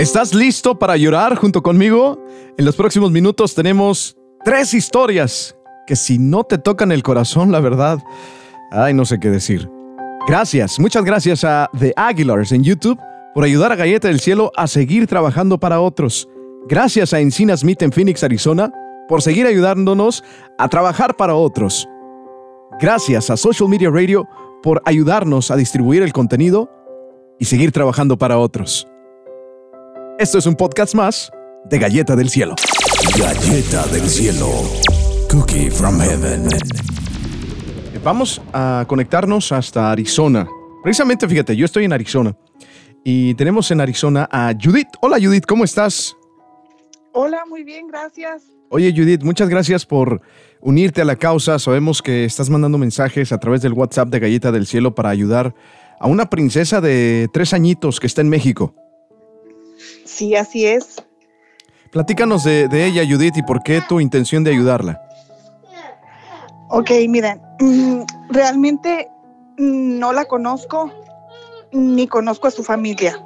¿Estás 0.00 0.34
listo 0.34 0.78
para 0.78 0.96
llorar 0.96 1.36
junto 1.36 1.62
conmigo? 1.62 2.18
En 2.56 2.64
los 2.64 2.74
próximos 2.74 3.10
minutos 3.10 3.54
tenemos 3.54 4.16
tres 4.42 4.72
historias 4.72 5.54
que 5.86 5.94
si 5.94 6.18
no 6.18 6.42
te 6.42 6.56
tocan 6.56 6.90
el 6.90 7.02
corazón, 7.02 7.52
la 7.52 7.60
verdad, 7.60 7.98
ay, 8.70 8.94
no 8.94 9.04
sé 9.04 9.20
qué 9.20 9.28
decir. 9.28 9.68
Gracias, 10.26 10.80
muchas 10.80 11.04
gracias 11.04 11.44
a 11.44 11.68
The 11.78 11.92
Aguilars 11.98 12.52
en 12.52 12.64
YouTube 12.64 12.98
por 13.34 13.44
ayudar 13.44 13.72
a 13.72 13.76
Galleta 13.76 14.08
del 14.08 14.20
Cielo 14.20 14.52
a 14.56 14.68
seguir 14.68 15.06
trabajando 15.06 15.60
para 15.60 15.82
otros. 15.82 16.26
Gracias 16.66 17.12
a 17.12 17.20
Encina 17.20 17.54
Smith 17.54 17.82
en 17.82 17.92
Phoenix, 17.92 18.24
Arizona, 18.24 18.72
por 19.06 19.20
seguir 19.20 19.44
ayudándonos 19.44 20.24
a 20.56 20.66
trabajar 20.70 21.14
para 21.18 21.34
otros. 21.34 21.86
Gracias 22.80 23.28
a 23.28 23.36
Social 23.36 23.68
Media 23.68 23.90
Radio 23.90 24.26
por 24.62 24.80
ayudarnos 24.86 25.50
a 25.50 25.56
distribuir 25.56 26.02
el 26.02 26.14
contenido 26.14 26.70
y 27.38 27.44
seguir 27.44 27.70
trabajando 27.70 28.16
para 28.16 28.38
otros. 28.38 28.86
Esto 30.20 30.36
es 30.36 30.44
un 30.44 30.54
podcast 30.54 30.94
más 30.94 31.32
de 31.64 31.78
Galleta 31.78 32.14
del 32.14 32.28
Cielo. 32.28 32.54
Galleta 33.18 33.86
del 33.86 34.06
Cielo. 34.06 34.48
Cookie 35.30 35.70
from 35.70 35.98
Heaven. 35.98 36.46
Vamos 38.04 38.42
a 38.52 38.84
conectarnos 38.86 39.50
hasta 39.50 39.90
Arizona. 39.90 40.46
Precisamente, 40.82 41.26
fíjate, 41.26 41.56
yo 41.56 41.64
estoy 41.64 41.86
en 41.86 41.94
Arizona 41.94 42.36
y 43.02 43.32
tenemos 43.32 43.70
en 43.70 43.80
Arizona 43.80 44.28
a 44.30 44.52
Judith. 44.62 44.88
Hola 45.00 45.16
Judith, 45.18 45.46
¿cómo 45.46 45.64
estás? 45.64 46.14
Hola, 47.14 47.46
muy 47.48 47.64
bien, 47.64 47.86
gracias. 47.86 48.42
Oye 48.68 48.92
Judith, 48.94 49.22
muchas 49.22 49.48
gracias 49.48 49.86
por 49.86 50.20
unirte 50.60 51.00
a 51.00 51.06
la 51.06 51.16
causa. 51.16 51.58
Sabemos 51.58 52.02
que 52.02 52.26
estás 52.26 52.50
mandando 52.50 52.76
mensajes 52.76 53.32
a 53.32 53.38
través 53.38 53.62
del 53.62 53.72
WhatsApp 53.72 54.10
de 54.10 54.20
Galleta 54.20 54.52
del 54.52 54.66
Cielo 54.66 54.94
para 54.94 55.08
ayudar 55.08 55.54
a 55.98 56.06
una 56.08 56.28
princesa 56.28 56.82
de 56.82 57.30
tres 57.32 57.54
añitos 57.54 58.00
que 58.00 58.06
está 58.06 58.20
en 58.20 58.28
México. 58.28 58.74
Sí, 60.20 60.36
así 60.36 60.66
es. 60.66 61.02
Platícanos 61.90 62.44
de, 62.44 62.68
ella, 62.72 63.02
Judith, 63.08 63.38
y 63.38 63.42
por 63.42 63.62
qué 63.62 63.80
tu 63.88 64.00
intención 64.00 64.44
de 64.44 64.50
ayudarla. 64.50 65.00
Ok, 66.68 66.90
miren, 67.08 67.40
mm, 67.58 68.02
realmente 68.28 69.08
no 69.56 70.12
la 70.12 70.26
conozco 70.26 70.92
ni 71.72 72.06
conozco 72.06 72.48
a 72.48 72.50
su 72.50 72.62
familia. 72.62 73.18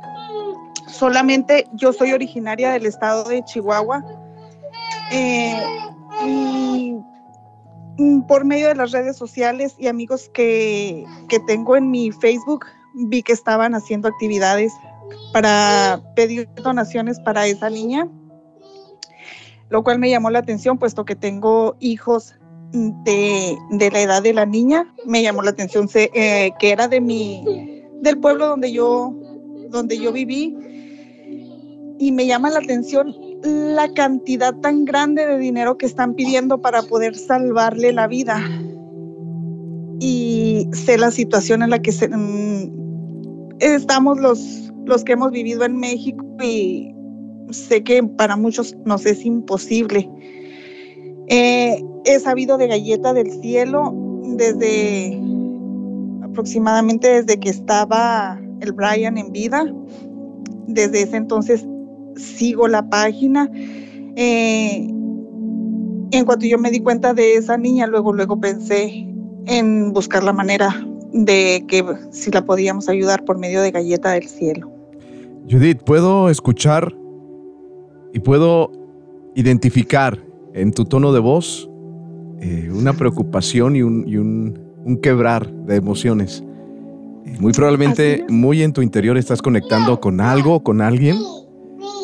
Solamente 0.86 1.66
yo 1.72 1.92
soy 1.92 2.12
originaria 2.12 2.70
del 2.70 2.86
estado 2.86 3.24
de 3.24 3.42
Chihuahua. 3.42 4.04
Eh, 5.10 5.64
y 6.24 6.94
por 8.28 8.44
medio 8.44 8.68
de 8.68 8.76
las 8.76 8.92
redes 8.92 9.16
sociales 9.16 9.74
y 9.80 9.88
amigos 9.88 10.30
que, 10.32 11.04
que 11.28 11.40
tengo 11.40 11.74
en 11.74 11.90
mi 11.90 12.12
Facebook, 12.12 12.66
vi 12.94 13.24
que 13.24 13.32
estaban 13.32 13.74
haciendo 13.74 14.06
actividades 14.06 14.72
para 15.32 16.00
pedir 16.14 16.48
donaciones 16.62 17.20
para 17.20 17.46
esa 17.46 17.70
niña, 17.70 18.08
lo 19.68 19.82
cual 19.82 19.98
me 19.98 20.10
llamó 20.10 20.30
la 20.30 20.40
atención, 20.40 20.78
puesto 20.78 21.04
que 21.04 21.16
tengo 21.16 21.76
hijos 21.80 22.34
de, 22.72 23.56
la 23.92 24.00
edad 24.00 24.22
de 24.22 24.32
la 24.32 24.46
niña, 24.46 24.92
me 25.06 25.22
llamó 25.22 25.42
la 25.42 25.50
atención 25.50 25.88
eh, 25.94 26.50
que 26.58 26.70
era 26.70 26.88
de 26.88 27.00
mi, 27.00 27.44
del 28.00 28.18
pueblo 28.18 28.48
donde 28.48 28.72
yo, 28.72 29.14
donde 29.70 29.98
yo 29.98 30.12
viví, 30.12 30.56
y 31.98 32.12
me 32.12 32.26
llama 32.26 32.50
la 32.50 32.58
atención 32.58 33.14
la 33.42 33.92
cantidad 33.92 34.54
tan 34.56 34.84
grande 34.84 35.26
de 35.26 35.38
dinero 35.38 35.76
que 35.76 35.86
están 35.86 36.14
pidiendo 36.14 36.60
para 36.60 36.82
poder 36.82 37.14
salvarle 37.14 37.92
la 37.92 38.06
vida. 38.06 38.40
Y 40.00 40.68
sé 40.72 40.98
la 40.98 41.10
situación 41.10 41.62
en 41.62 41.70
la 41.70 41.80
que 41.80 41.92
mm, 41.92 43.56
estamos 43.60 44.18
los 44.18 44.63
los 44.86 45.04
que 45.04 45.12
hemos 45.12 45.30
vivido 45.30 45.64
en 45.64 45.76
México 45.76 46.24
y 46.42 46.94
sé 47.50 47.82
que 47.82 48.02
para 48.02 48.36
muchos 48.36 48.76
nos 48.84 49.06
es 49.06 49.24
imposible. 49.24 50.08
Eh, 51.28 51.82
he 52.04 52.18
sabido 52.20 52.58
de 52.58 52.68
Galleta 52.68 53.12
del 53.12 53.30
Cielo 53.40 53.92
desde 54.36 55.20
aproximadamente 56.22 57.22
desde 57.22 57.38
que 57.38 57.50
estaba 57.50 58.40
el 58.60 58.72
Brian 58.72 59.18
en 59.18 59.32
vida. 59.32 59.72
Desde 60.66 61.02
ese 61.02 61.16
entonces 61.16 61.66
sigo 62.16 62.68
la 62.68 62.88
página. 62.88 63.50
Eh, 64.16 64.86
en 66.10 66.24
cuanto 66.24 66.46
yo 66.46 66.58
me 66.58 66.70
di 66.70 66.80
cuenta 66.80 67.14
de 67.14 67.34
esa 67.34 67.56
niña, 67.56 67.86
luego, 67.86 68.12
luego 68.12 68.38
pensé 68.38 69.06
en 69.46 69.92
buscar 69.92 70.22
la 70.24 70.32
manera 70.32 70.74
de 71.12 71.64
que 71.68 71.84
si 72.10 72.30
la 72.30 72.44
podíamos 72.44 72.88
ayudar 72.88 73.24
por 73.24 73.38
medio 73.38 73.62
de 73.62 73.70
Galleta 73.70 74.12
del 74.12 74.28
Cielo. 74.28 74.73
Judith, 75.50 75.82
puedo 75.84 76.30
escuchar 76.30 76.94
y 78.12 78.20
puedo 78.20 78.70
identificar 79.34 80.18
en 80.54 80.72
tu 80.72 80.84
tono 80.84 81.12
de 81.12 81.20
voz 81.20 81.68
eh, 82.40 82.70
una 82.72 82.94
preocupación 82.94 83.76
y, 83.76 83.82
un, 83.82 84.60
quebrar 85.02 85.52
de 85.52 85.76
emociones. 85.76 86.42
Muy 87.40 87.52
probablemente, 87.52 88.24
muy 88.28 88.62
en 88.62 88.72
tu 88.72 88.80
interior 88.80 89.18
estás 89.18 89.42
conectando 89.42 90.00
con 90.00 90.20
algo, 90.20 90.62
con 90.62 90.80
alguien. 90.80 91.16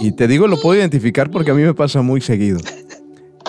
Y 0.00 0.12
te 0.12 0.26
digo, 0.28 0.46
lo 0.46 0.60
puedo 0.60 0.78
identificar 0.78 1.30
porque 1.30 1.50
a 1.50 1.54
mí 1.54 1.62
me 1.62 1.74
pasa 1.74 2.02
muy 2.02 2.20
seguido. 2.20 2.58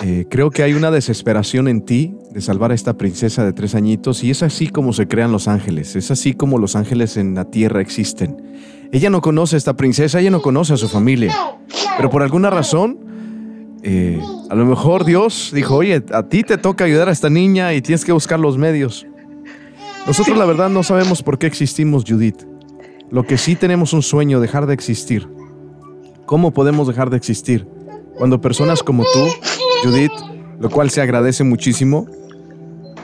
Eh, 0.02 0.26
creo 0.28 0.50
que 0.50 0.62
hay 0.62 0.72
una 0.72 0.90
desesperación 0.90 1.68
en 1.68 1.82
ti 1.82 2.14
de 2.30 2.40
salvar 2.40 2.72
a 2.72 2.74
esta 2.74 2.96
princesa 2.96 3.44
de 3.44 3.52
tres 3.52 3.74
añitos 3.74 4.24
y 4.24 4.30
es 4.30 4.42
así 4.42 4.68
como 4.68 4.92
se 4.92 5.06
crean 5.06 5.32
los 5.32 5.48
ángeles, 5.48 5.94
es 5.96 6.10
así 6.10 6.32
como 6.32 6.58
los 6.58 6.76
ángeles 6.76 7.16
en 7.16 7.34
la 7.34 7.44
tierra 7.44 7.80
existen. 7.80 8.36
Ella 8.92 9.08
no 9.08 9.22
conoce 9.22 9.56
a 9.56 9.58
esta 9.58 9.74
princesa, 9.74 10.20
ella 10.20 10.30
no 10.30 10.42
conoce 10.42 10.74
a 10.74 10.76
su 10.76 10.86
familia, 10.86 11.34
pero 11.96 12.10
por 12.10 12.22
alguna 12.22 12.50
razón, 12.50 13.78
eh, 13.82 14.20
a 14.50 14.54
lo 14.54 14.66
mejor 14.66 15.06
Dios 15.06 15.50
dijo, 15.54 15.76
oye, 15.76 16.04
a 16.12 16.24
ti 16.24 16.42
te 16.42 16.58
toca 16.58 16.84
ayudar 16.84 17.08
a 17.08 17.12
esta 17.12 17.30
niña 17.30 17.72
y 17.72 17.80
tienes 17.80 18.04
que 18.04 18.12
buscar 18.12 18.38
los 18.38 18.58
medios. 18.58 19.06
Nosotros 20.06 20.36
la 20.36 20.44
verdad 20.44 20.68
no 20.68 20.82
sabemos 20.82 21.22
por 21.22 21.38
qué 21.38 21.46
existimos, 21.46 22.04
Judith. 22.06 22.42
Lo 23.10 23.24
que 23.24 23.38
sí 23.38 23.56
tenemos 23.56 23.94
un 23.94 24.02
sueño, 24.02 24.40
dejar 24.40 24.66
de 24.66 24.74
existir. 24.74 25.26
¿Cómo 26.26 26.50
podemos 26.52 26.86
dejar 26.86 27.08
de 27.08 27.16
existir? 27.16 27.66
Cuando 28.18 28.42
personas 28.42 28.82
como 28.82 29.04
tú 29.04 29.26
Judith, 29.82 30.12
lo 30.60 30.68
cual 30.68 30.90
se 30.90 31.00
agradece 31.00 31.44
muchísimo, 31.44 32.06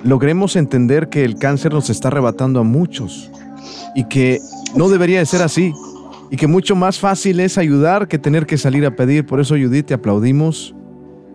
logremos 0.04 0.54
entender 0.54 1.08
que 1.08 1.24
el 1.24 1.36
cáncer 1.36 1.72
nos 1.72 1.88
está 1.88 2.08
arrebatando 2.08 2.60
a 2.60 2.62
muchos 2.62 3.30
y 3.94 4.04
que 4.04 4.38
no 4.74 4.88
debería 4.88 5.18
de 5.18 5.26
ser 5.26 5.42
así 5.42 5.72
y 6.30 6.36
que 6.36 6.46
mucho 6.46 6.76
más 6.76 6.98
fácil 6.98 7.40
es 7.40 7.58
ayudar 7.58 8.08
que 8.08 8.18
tener 8.18 8.46
que 8.46 8.58
salir 8.58 8.84
a 8.86 8.94
pedir. 8.94 9.24
Por 9.26 9.40
eso, 9.40 9.54
Judith, 9.54 9.86
te 9.86 9.94
aplaudimos, 9.94 10.74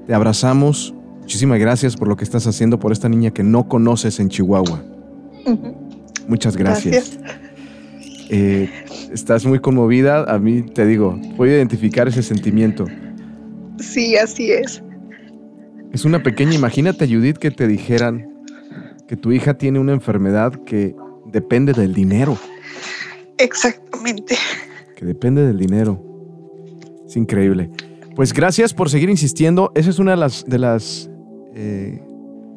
te 0.06 0.14
abrazamos. 0.14 0.94
Muchísimas 1.22 1.60
gracias 1.60 1.96
por 1.96 2.08
lo 2.08 2.16
que 2.16 2.24
estás 2.24 2.46
haciendo 2.48 2.80
por 2.80 2.92
esta 2.92 3.10
niña 3.10 3.32
que 3.32 3.44
no 3.44 3.68
conoces 3.68 4.20
en 4.20 4.30
Chihuahua. 4.30 4.84
Muchas 6.28 6.56
gracias. 6.56 7.18
Eh, 8.30 8.70
estás 9.12 9.46
muy 9.46 9.60
conmovida. 9.60 10.24
A 10.24 10.40
mí 10.40 10.62
te 10.64 10.86
digo, 10.86 11.20
puedo 11.38 11.52
identificar 11.52 12.08
ese 12.08 12.24
sentimiento. 12.24 12.86
Sí, 13.80 14.16
así 14.16 14.52
es. 14.52 14.84
Es 15.92 16.06
una 16.06 16.24
pequeña, 16.24 16.54
imagínate 16.54 17.08
Judith 17.08 17.38
que 17.38 17.52
te 17.52 17.68
dijeran 17.68 18.28
que 19.08 19.16
tu 19.16 19.32
hija 19.32 19.56
tiene 19.56 19.80
una 19.80 19.94
enfermedad 19.94 20.54
que 20.66 20.96
depende 21.32 21.74
del 21.74 21.94
dinero. 21.94 22.38
Exactamente. 23.38 24.36
Que 24.96 25.06
depende 25.06 25.46
del 25.46 25.58
dinero. 25.58 26.02
Es 27.06 27.16
increíble. 27.16 27.70
Pues 28.16 28.34
gracias 28.34 28.74
por 28.74 28.90
seguir 28.90 29.10
insistiendo. 29.10 29.72
Esa 29.76 29.90
es 29.90 30.00
una 30.00 30.12
de 30.12 30.18
las, 30.18 30.46
de 30.46 30.60
las 30.60 31.10
eh, 31.56 32.02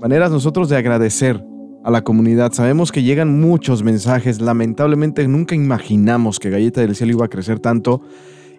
maneras 0.00 0.30
nosotros 0.30 0.68
de 0.68 0.76
agradecer 0.76 1.42
a 1.82 1.90
la 1.90 2.02
comunidad. 2.02 2.52
Sabemos 2.52 2.92
que 2.92 3.02
llegan 3.02 3.40
muchos 3.40 3.82
mensajes. 3.82 4.40
Lamentablemente 4.40 5.26
nunca 5.28 5.54
imaginamos 5.54 6.38
que 6.38 6.50
Galleta 6.50 6.80
del 6.80 6.96
Cielo 6.96 7.12
iba 7.12 7.26
a 7.26 7.28
crecer 7.28 7.60
tanto. 7.60 8.02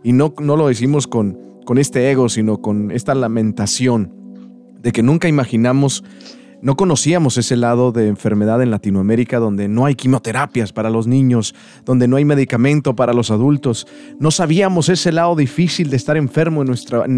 Y 0.03 0.13
no, 0.13 0.33
no 0.39 0.55
lo 0.55 0.67
decimos 0.67 1.07
con, 1.07 1.37
con 1.65 1.77
este 1.77 2.09
ego, 2.09 2.29
sino 2.29 2.61
con 2.61 2.91
esta 2.91 3.13
lamentación 3.13 4.13
de 4.81 4.91
que 4.91 5.03
nunca 5.03 5.27
imaginamos, 5.27 6.03
no 6.61 6.75
conocíamos 6.75 7.37
ese 7.37 7.55
lado 7.55 7.91
de 7.91 8.07
enfermedad 8.07 8.61
en 8.61 8.71
Latinoamérica 8.71 9.39
donde 9.39 9.67
no 9.67 9.85
hay 9.85 9.95
quimioterapias 9.95 10.73
para 10.73 10.89
los 10.89 11.05
niños, 11.05 11.53
donde 11.85 12.07
no 12.07 12.15
hay 12.15 12.25
medicamento 12.25 12.95
para 12.95 13.13
los 13.13 13.29
adultos. 13.29 13.87
No 14.19 14.31
sabíamos 14.31 14.89
ese 14.89 15.11
lado 15.11 15.35
difícil 15.35 15.89
de 15.89 15.97
estar 15.97 16.17
enfermo 16.17 16.63
en 16.63 16.67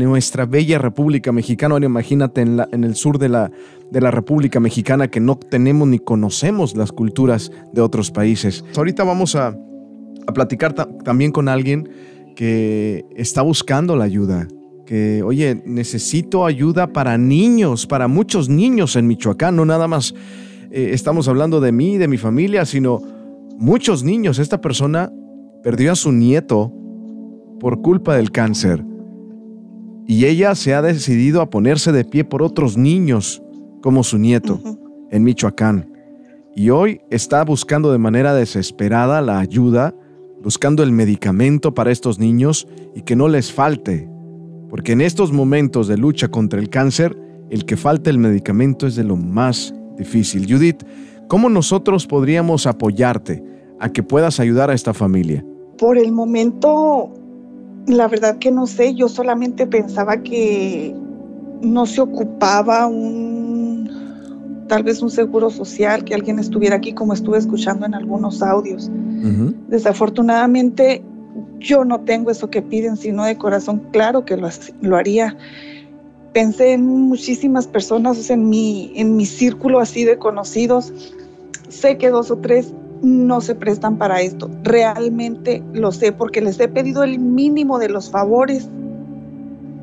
nuestra, 0.09 0.45
bella 0.45 0.77
República 0.77 1.31
Mexicana. 1.31 1.77
imagínate 1.77 2.41
en, 2.41 2.83
el 2.83 2.95
sur 2.95 3.17
de 3.17 3.29
la, 3.29 3.51
de 3.91 4.01
la 4.01 4.11
República 4.11 4.59
Mexicana 4.59 5.07
que 5.07 5.19
no 5.19 5.37
tenemos 5.37 5.87
ni 5.87 5.99
conocemos 5.99 6.75
las 6.75 6.91
culturas 6.91 7.51
de 7.71 7.81
otros 7.81 8.11
países. 8.11 8.65
Ahorita 8.75 9.03
vamos 9.03 9.35
a, 9.35 9.55
a 10.27 10.33
platicar 10.33 10.73
también 10.73 11.31
con 11.31 11.47
alguien 11.47 11.89
que 12.35 13.05
está 13.15 13.41
buscando 13.41 13.95
la 13.95 14.05
ayuda, 14.05 14.47
que, 14.89 15.21
oye, 15.21 15.61
necesito 15.67 16.47
ayuda 16.47 16.87
para 16.87 17.15
niños, 17.15 17.85
para 17.85 18.07
muchos 18.07 18.49
niños 18.49 18.95
en 18.95 19.05
Michoacán, 19.05 19.55
no 19.55 19.63
nada 19.63 19.87
más 19.87 20.15
eh, 20.71 20.89
estamos 20.93 21.27
hablando 21.27 21.61
de 21.61 21.71
mí, 21.71 21.99
de 21.99 22.07
mi 22.07 22.17
familia, 22.17 22.65
sino 22.65 22.99
muchos 23.59 24.03
niños. 24.03 24.39
Esta 24.39 24.59
persona 24.61 25.13
perdió 25.61 25.91
a 25.91 25.95
su 25.95 26.11
nieto 26.11 26.73
por 27.59 27.83
culpa 27.83 28.15
del 28.15 28.31
cáncer. 28.31 28.83
Y 30.07 30.25
ella 30.25 30.55
se 30.55 30.73
ha 30.73 30.81
decidido 30.81 31.41
a 31.41 31.51
ponerse 31.51 31.91
de 31.91 32.03
pie 32.03 32.23
por 32.23 32.41
otros 32.41 32.75
niños, 32.75 33.43
como 33.83 34.03
su 34.03 34.17
nieto, 34.17 34.59
en 35.11 35.23
Michoacán. 35.23 35.93
Y 36.55 36.71
hoy 36.71 37.01
está 37.11 37.43
buscando 37.43 37.91
de 37.91 37.99
manera 37.99 38.33
desesperada 38.33 39.21
la 39.21 39.37
ayuda, 39.37 39.93
buscando 40.41 40.81
el 40.81 40.91
medicamento 40.91 41.75
para 41.75 41.91
estos 41.91 42.17
niños 42.17 42.67
y 42.95 43.03
que 43.03 43.15
no 43.15 43.27
les 43.27 43.53
falte. 43.53 44.08
Porque 44.69 44.91
en 44.91 45.01
estos 45.01 45.31
momentos 45.31 45.87
de 45.87 45.97
lucha 45.97 46.27
contra 46.27 46.59
el 46.59 46.69
cáncer, 46.69 47.17
el 47.49 47.65
que 47.65 47.77
falte 47.77 48.09
el 48.09 48.17
medicamento 48.19 48.87
es 48.87 48.95
de 48.95 49.03
lo 49.03 49.15
más 49.15 49.73
difícil. 49.97 50.45
Judith, 50.51 50.83
¿cómo 51.27 51.49
nosotros 51.49 52.05
podríamos 52.05 52.67
apoyarte 52.67 53.43
a 53.79 53.89
que 53.89 54.03
puedas 54.03 54.39
ayudar 54.39 54.69
a 54.69 54.73
esta 54.73 54.93
familia? 54.93 55.43
Por 55.77 55.97
el 55.97 56.11
momento 56.11 57.13
la 57.89 58.07
verdad 58.07 58.37
que 58.37 58.51
no 58.51 58.67
sé, 58.67 58.93
yo 58.93 59.09
solamente 59.09 59.67
pensaba 59.67 60.21
que 60.21 60.95
no 61.61 61.85
se 61.85 62.01
ocupaba 62.01 62.87
un, 62.87 63.89
tal 64.67 64.83
vez 64.83 65.01
un 65.01 65.09
seguro 65.09 65.49
social, 65.49 66.03
que 66.03 66.13
alguien 66.13 66.39
estuviera 66.39 66.75
aquí 66.75 66.93
como 66.93 67.13
estuve 67.13 67.37
escuchando 67.37 67.85
en 67.85 67.93
algunos 67.93 68.41
audios. 68.41 68.89
Desafortunadamente 69.67 71.03
yo 71.59 71.85
no 71.85 72.01
tengo 72.01 72.31
eso 72.31 72.49
que 72.49 72.61
piden, 72.61 72.97
sino 72.97 73.25
de 73.25 73.37
corazón, 73.37 73.81
claro 73.91 74.25
que 74.25 74.37
lo, 74.37 74.49
lo 74.81 74.97
haría. 74.97 75.37
Pensé 76.33 76.73
en 76.73 76.85
muchísimas 76.85 77.67
personas, 77.67 78.29
en 78.29 78.49
mi, 78.49 78.91
en 78.95 79.15
mi 79.15 79.25
círculo 79.25 79.79
así 79.79 80.05
de 80.05 80.17
conocidos. 80.17 80.93
Sé 81.69 81.97
que 81.97 82.09
dos 82.09 82.31
o 82.31 82.37
tres 82.37 82.73
no 83.01 83.41
se 83.41 83.55
prestan 83.55 83.97
para 83.97 84.21
esto. 84.21 84.49
Realmente 84.63 85.63
lo 85.73 85.91
sé 85.91 86.11
porque 86.11 86.41
les 86.41 86.59
he 86.59 86.67
pedido 86.67 87.03
el 87.03 87.19
mínimo 87.19 87.79
de 87.79 87.89
los 87.89 88.09
favores 88.09 88.67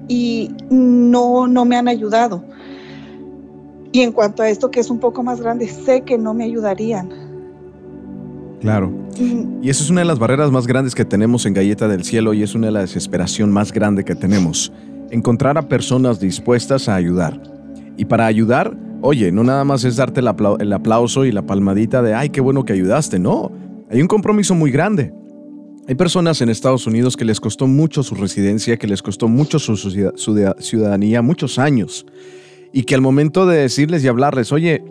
y 0.08 0.50
no, 0.70 1.46
no 1.46 1.64
me 1.64 1.76
han 1.76 1.88
ayudado. 1.88 2.42
Y 3.92 4.02
en 4.02 4.12
cuanto 4.12 4.42
a 4.42 4.48
esto 4.48 4.70
que 4.70 4.80
es 4.80 4.90
un 4.90 4.98
poco 4.98 5.22
más 5.22 5.40
grande, 5.40 5.68
sé 5.68 6.02
que 6.02 6.18
no 6.18 6.34
me 6.34 6.44
ayudarían. 6.44 7.25
Claro. 8.60 8.92
Y 9.62 9.68
eso 9.68 9.84
es 9.84 9.90
una 9.90 10.00
de 10.00 10.06
las 10.06 10.18
barreras 10.18 10.50
más 10.50 10.66
grandes 10.66 10.94
que 10.94 11.04
tenemos 11.04 11.46
en 11.46 11.54
Galleta 11.54 11.88
del 11.88 12.04
Cielo 12.04 12.34
y 12.34 12.42
es 12.42 12.54
una 12.54 12.66
de 12.66 12.72
las 12.72 12.82
desesperación 12.82 13.52
más 13.52 13.72
grande 13.72 14.04
que 14.04 14.14
tenemos. 14.14 14.72
Encontrar 15.10 15.58
a 15.58 15.68
personas 15.68 16.20
dispuestas 16.20 16.88
a 16.88 16.94
ayudar. 16.94 17.40
Y 17.96 18.04
para 18.04 18.26
ayudar, 18.26 18.76
Oye, 19.02 19.30
no 19.30 19.44
nada 19.44 19.64
más 19.64 19.84
es 19.84 19.96
darte 19.96 20.20
el, 20.20 20.72
aplauso 20.72 21.24
y 21.24 21.32
la 21.32 21.42
palmadita 21.42 22.02
de, 22.02 22.14
ay, 22.14 22.30
qué 22.30 22.40
bueno 22.40 22.64
que 22.64 22.72
ayudaste, 22.72 23.18
no. 23.18 23.52
Hay 23.90 24.00
un 24.00 24.08
compromiso 24.08 24.54
muy 24.54 24.70
grande. 24.70 25.12
Hay 25.86 25.94
personas 25.94 26.40
en 26.40 26.48
Estados 26.48 26.86
Unidos 26.86 27.16
que 27.16 27.24
les 27.24 27.38
costó 27.38 27.66
mucho 27.66 28.02
su 28.02 28.14
residencia, 28.14 28.76
que 28.76 28.86
les 28.86 29.02
costó 29.02 29.28
mucho 29.28 29.58
su, 29.58 29.76
ciudadanía, 29.76 31.22
muchos 31.22 31.58
años, 31.58 32.06
y 32.72 32.82
que 32.82 32.94
al 32.94 33.00
momento 33.00 33.46
de 33.46 33.58
decirles 33.58 34.02
y 34.02 34.08
hablarles, 34.08 34.50
oye, 34.50 34.82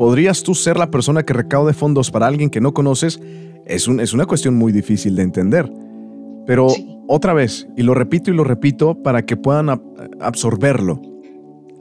¿podrías 0.00 0.42
tú 0.42 0.54
ser 0.54 0.78
la 0.78 0.90
persona 0.90 1.24
que 1.24 1.34
recaude 1.34 1.74
fondos 1.74 2.10
para 2.10 2.26
alguien 2.26 2.48
que 2.48 2.62
no 2.62 2.72
conoces? 2.72 3.20
Es, 3.66 3.86
es 3.86 4.14
una 4.14 4.24
cuestión 4.24 4.54
muy 4.54 4.72
difícil 4.72 5.14
de 5.14 5.22
entender. 5.22 5.70
Pero 6.46 6.68
otra 7.06 7.34
vez, 7.34 7.68
y 7.76 7.82
lo 7.82 7.92
repito 7.92 8.30
y 8.30 8.34
lo 8.34 8.42
repito 8.42 8.94
para 9.02 9.26
que 9.26 9.36
puedan 9.36 9.68
absorberlo, 10.18 11.02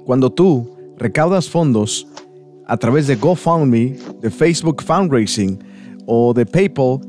cuando 0.04 0.33
tú 0.33 0.69
recaudas 0.98 1.50
fondos 1.50 2.10
a 2.68 2.75
través 2.75 3.07
de 3.07 3.16
GoFundMe, 3.16 3.95
de 4.21 4.30
Facebook 4.30 4.83
Fundraising 4.83 5.57
o 6.06 6.33
de 6.33 6.45
PayPal, 6.45 7.00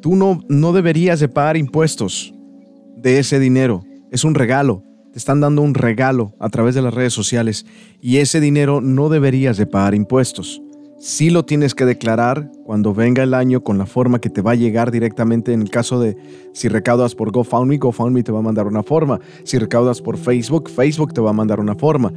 tú 0.00 0.16
no, 0.16 0.40
no 0.48 0.72
deberías 0.72 1.20
de 1.20 1.28
pagar 1.28 1.56
impuestos 1.56 2.34
de 2.96 3.20
ese 3.20 3.38
dinero. 3.38 3.84
Es 4.10 4.24
un 4.24 4.34
regalo. 4.34 4.82
Te 5.12 5.18
están 5.18 5.40
dando 5.40 5.60
un 5.60 5.74
regalo 5.74 6.32
a 6.40 6.48
través 6.48 6.74
de 6.74 6.80
las 6.80 6.94
redes 6.94 7.12
sociales 7.12 7.66
y 8.00 8.16
ese 8.16 8.40
dinero 8.40 8.80
no 8.80 9.10
deberías 9.10 9.58
de 9.58 9.66
pagar 9.66 9.94
impuestos. 9.94 10.62
Sí 10.98 11.28
lo 11.28 11.44
tienes 11.44 11.74
que 11.74 11.84
declarar 11.84 12.50
cuando 12.64 12.94
venga 12.94 13.22
el 13.22 13.34
año 13.34 13.62
con 13.62 13.76
la 13.76 13.84
forma 13.84 14.20
que 14.20 14.30
te 14.30 14.40
va 14.40 14.52
a 14.52 14.54
llegar 14.54 14.90
directamente 14.90 15.52
en 15.52 15.60
el 15.60 15.68
caso 15.68 16.00
de 16.00 16.16
si 16.54 16.68
recaudas 16.68 17.14
por 17.14 17.30
GoFundMe, 17.30 17.76
GoFundMe 17.76 18.22
te 18.22 18.32
va 18.32 18.38
a 18.38 18.42
mandar 18.42 18.66
una 18.66 18.82
forma. 18.82 19.20
Si 19.44 19.58
recaudas 19.58 20.00
por 20.00 20.16
Facebook, 20.16 20.70
Facebook 20.70 21.12
te 21.12 21.20
va 21.20 21.30
a 21.30 21.34
mandar 21.34 21.60
una 21.60 21.74
forma. 21.74 22.10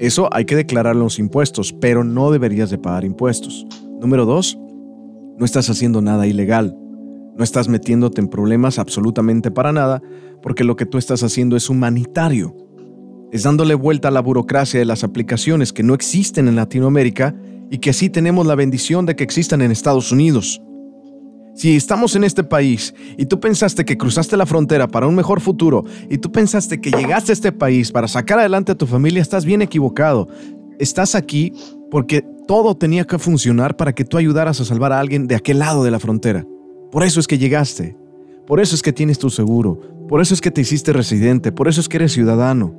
Eso 0.00 0.28
hay 0.32 0.44
que 0.44 0.56
declarar 0.56 0.96
los 0.96 1.20
impuestos, 1.20 1.72
pero 1.72 2.02
no 2.02 2.32
deberías 2.32 2.70
de 2.70 2.78
pagar 2.78 3.04
impuestos. 3.04 3.64
Número 4.00 4.24
dos, 4.24 4.58
no 5.38 5.44
estás 5.44 5.70
haciendo 5.70 6.02
nada 6.02 6.26
ilegal. 6.26 6.76
No 7.40 7.44
estás 7.44 7.68
metiéndote 7.68 8.20
en 8.20 8.28
problemas 8.28 8.78
absolutamente 8.78 9.50
para 9.50 9.72
nada, 9.72 10.02
porque 10.42 10.62
lo 10.62 10.76
que 10.76 10.84
tú 10.84 10.98
estás 10.98 11.22
haciendo 11.22 11.56
es 11.56 11.70
humanitario. 11.70 12.54
Es 13.32 13.44
dándole 13.44 13.74
vuelta 13.74 14.08
a 14.08 14.10
la 14.10 14.20
burocracia 14.20 14.78
de 14.78 14.84
las 14.84 15.04
aplicaciones 15.04 15.72
que 15.72 15.82
no 15.82 15.94
existen 15.94 16.48
en 16.48 16.56
Latinoamérica 16.56 17.34
y 17.70 17.78
que 17.78 17.94
sí 17.94 18.10
tenemos 18.10 18.46
la 18.46 18.56
bendición 18.56 19.06
de 19.06 19.16
que 19.16 19.24
existan 19.24 19.62
en 19.62 19.70
Estados 19.70 20.12
Unidos. 20.12 20.60
Si 21.54 21.74
estamos 21.74 22.14
en 22.14 22.24
este 22.24 22.44
país 22.44 22.94
y 23.16 23.24
tú 23.24 23.40
pensaste 23.40 23.86
que 23.86 23.96
cruzaste 23.96 24.36
la 24.36 24.44
frontera 24.44 24.86
para 24.86 25.06
un 25.06 25.14
mejor 25.14 25.40
futuro 25.40 25.86
y 26.10 26.18
tú 26.18 26.30
pensaste 26.30 26.78
que 26.78 26.90
llegaste 26.90 27.32
a 27.32 27.38
este 27.40 27.52
país 27.52 27.90
para 27.90 28.06
sacar 28.06 28.38
adelante 28.38 28.72
a 28.72 28.76
tu 28.76 28.86
familia, 28.86 29.22
estás 29.22 29.46
bien 29.46 29.62
equivocado. 29.62 30.28
Estás 30.78 31.14
aquí 31.14 31.54
porque 31.90 32.22
todo 32.46 32.76
tenía 32.76 33.06
que 33.06 33.18
funcionar 33.18 33.78
para 33.78 33.94
que 33.94 34.04
tú 34.04 34.18
ayudaras 34.18 34.60
a 34.60 34.66
salvar 34.66 34.92
a 34.92 35.00
alguien 35.00 35.26
de 35.26 35.36
aquel 35.36 35.60
lado 35.60 35.82
de 35.82 35.90
la 35.90 35.98
frontera. 35.98 36.44
Por 36.90 37.02
eso 37.04 37.20
es 37.20 37.26
que 37.26 37.38
llegaste. 37.38 37.96
Por 38.46 38.60
eso 38.60 38.74
es 38.74 38.82
que 38.82 38.92
tienes 38.92 39.18
tu 39.18 39.30
seguro. 39.30 39.80
Por 40.08 40.20
eso 40.20 40.34
es 40.34 40.40
que 40.40 40.50
te 40.50 40.60
hiciste 40.60 40.92
residente. 40.92 41.52
Por 41.52 41.68
eso 41.68 41.80
es 41.80 41.88
que 41.88 41.98
eres 41.98 42.12
ciudadano. 42.12 42.74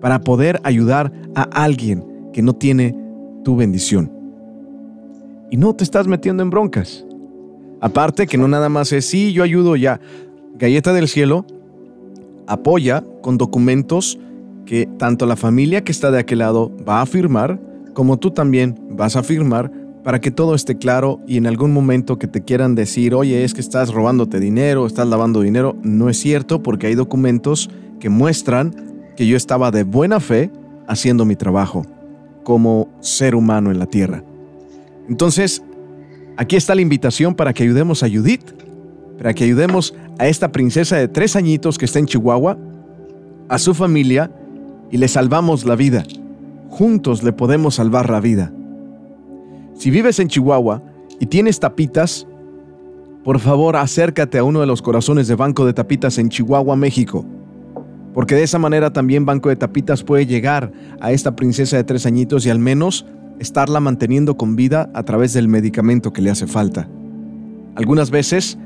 Para 0.00 0.20
poder 0.20 0.60
ayudar 0.62 1.12
a 1.34 1.42
alguien 1.42 2.04
que 2.32 2.42
no 2.42 2.54
tiene 2.54 2.94
tu 3.44 3.56
bendición. 3.56 4.12
Y 5.50 5.56
no 5.56 5.74
te 5.74 5.84
estás 5.84 6.06
metiendo 6.06 6.42
en 6.42 6.50
broncas. 6.50 7.04
Aparte 7.80 8.26
que 8.26 8.38
no 8.38 8.48
nada 8.48 8.68
más 8.68 8.92
es, 8.92 9.06
sí, 9.06 9.32
yo 9.32 9.42
ayudo 9.42 9.76
ya. 9.76 10.00
Galleta 10.56 10.92
del 10.92 11.08
Cielo 11.08 11.46
apoya 12.46 13.04
con 13.22 13.38
documentos 13.38 14.18
que 14.66 14.86
tanto 14.98 15.26
la 15.26 15.36
familia 15.36 15.84
que 15.84 15.92
está 15.92 16.10
de 16.10 16.18
aquel 16.18 16.38
lado 16.38 16.72
va 16.88 17.02
a 17.02 17.06
firmar, 17.06 17.60
como 17.92 18.18
tú 18.18 18.30
también 18.30 18.78
vas 18.90 19.16
a 19.16 19.22
firmar 19.22 19.70
para 20.04 20.20
que 20.20 20.30
todo 20.30 20.54
esté 20.54 20.76
claro 20.76 21.20
y 21.26 21.36
en 21.38 21.46
algún 21.46 21.72
momento 21.72 22.18
que 22.18 22.28
te 22.28 22.42
quieran 22.42 22.76
decir, 22.76 23.14
oye, 23.14 23.42
es 23.42 23.54
que 23.54 23.60
estás 23.60 23.92
robándote 23.92 24.38
dinero, 24.38 24.86
estás 24.86 25.08
lavando 25.08 25.40
dinero, 25.40 25.76
no 25.82 26.08
es 26.08 26.18
cierto 26.18 26.62
porque 26.62 26.86
hay 26.86 26.94
documentos 26.94 27.68
que 27.98 28.10
muestran 28.10 28.74
que 29.16 29.26
yo 29.26 29.36
estaba 29.36 29.70
de 29.70 29.82
buena 29.82 30.20
fe 30.20 30.50
haciendo 30.86 31.24
mi 31.24 31.34
trabajo 31.34 31.84
como 32.44 32.88
ser 33.00 33.34
humano 33.34 33.70
en 33.72 33.78
la 33.78 33.86
tierra. 33.86 34.22
Entonces, 35.08 35.62
Aquí 36.36 36.56
está 36.56 36.74
la 36.74 36.80
invitación 36.80 37.34
para 37.34 37.52
que 37.52 37.62
ayudemos 37.62 38.02
a 38.02 38.08
Judith, 38.08 38.50
para 39.18 39.34
que 39.34 39.44
ayudemos 39.44 39.94
a 40.18 40.26
esta 40.26 40.50
princesa 40.50 40.96
de 40.96 41.06
tres 41.06 41.36
añitos 41.36 41.78
que 41.78 41.84
está 41.84 42.00
en 42.00 42.06
Chihuahua, 42.06 42.58
a 43.48 43.58
su 43.58 43.72
familia 43.72 44.32
y 44.90 44.98
le 44.98 45.06
salvamos 45.06 45.64
la 45.64 45.76
vida. 45.76 46.02
Juntos 46.70 47.22
le 47.22 47.32
podemos 47.32 47.76
salvar 47.76 48.10
la 48.10 48.20
vida. 48.20 48.52
Si 49.74 49.90
vives 49.90 50.18
en 50.18 50.28
Chihuahua 50.28 50.82
y 51.20 51.26
tienes 51.26 51.60
tapitas, 51.60 52.26
por 53.24 53.38
favor 53.38 53.76
acércate 53.76 54.38
a 54.38 54.44
uno 54.44 54.60
de 54.60 54.66
los 54.66 54.82
corazones 54.82 55.28
de 55.28 55.34
Banco 55.34 55.66
de 55.66 55.72
Tapitas 55.72 56.18
en 56.18 56.28
Chihuahua, 56.28 56.76
México. 56.76 57.24
Porque 58.12 58.34
de 58.34 58.44
esa 58.44 58.58
manera 58.58 58.92
también 58.92 59.26
Banco 59.26 59.48
de 59.48 59.56
Tapitas 59.56 60.04
puede 60.04 60.26
llegar 60.26 60.72
a 61.00 61.10
esta 61.10 61.34
princesa 61.34 61.76
de 61.76 61.84
tres 61.84 62.06
añitos 62.06 62.46
y 62.46 62.50
al 62.50 62.58
menos 62.58 63.06
estarla 63.40 63.80
manteniendo 63.80 64.36
con 64.36 64.56
vida 64.56 64.90
a 64.94 65.02
través 65.02 65.32
del 65.32 65.48
medicamento 65.48 66.12
que 66.12 66.22
le 66.22 66.30
hace 66.30 66.46
falta. 66.46 66.88
Algunas 67.74 68.10
veces 68.10 68.56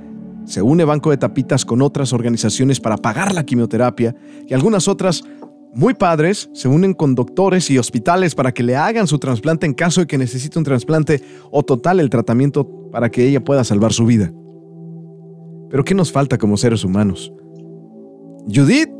se 0.44 0.62
une 0.62 0.84
Banco 0.84 1.10
de 1.10 1.16
Tapitas 1.16 1.64
con 1.64 1.80
otras 1.82 2.12
organizaciones 2.12 2.80
para 2.80 2.96
pagar 2.96 3.34
la 3.34 3.44
quimioterapia 3.44 4.14
y 4.46 4.54
algunas 4.54 4.88
otras, 4.88 5.24
muy 5.78 5.94
padres, 5.94 6.50
se 6.54 6.66
unen 6.66 6.92
con 6.92 7.14
doctores 7.14 7.70
y 7.70 7.78
hospitales 7.78 8.34
para 8.34 8.50
que 8.50 8.64
le 8.64 8.74
hagan 8.74 9.06
su 9.06 9.16
trasplante 9.20 9.64
en 9.64 9.74
caso 9.74 10.00
de 10.00 10.08
que 10.08 10.18
necesite 10.18 10.58
un 10.58 10.64
trasplante 10.64 11.22
o 11.52 11.62
total 11.62 12.00
el 12.00 12.10
tratamiento 12.10 12.68
para 12.90 13.08
que 13.08 13.24
ella 13.24 13.44
pueda 13.44 13.62
salvar 13.62 13.92
su 13.92 14.04
vida. 14.04 14.32
Pero 15.70 15.84
¿qué 15.84 15.94
nos 15.94 16.10
falta 16.10 16.36
como 16.36 16.56
seres 16.56 16.82
humanos? 16.82 17.32
Judith, 18.52 18.90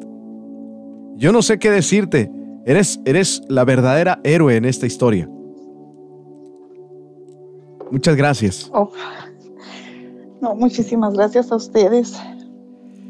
yo 1.16 1.32
no 1.32 1.42
sé 1.42 1.58
qué 1.58 1.73
decirte. 1.73 2.30
Eres, 2.64 3.00
eres 3.04 3.42
la 3.49 3.64
verdadera 3.64 4.20
héroe 4.23 4.54
en 4.54 4.64
esta 4.64 4.87
historia. 4.87 5.28
Muchas 7.90 8.14
gracias. 8.14 8.70
Oh. 8.73 8.92
No, 10.40 10.54
muchísimas 10.54 11.14
gracias 11.14 11.50
a 11.50 11.56
ustedes 11.56 12.16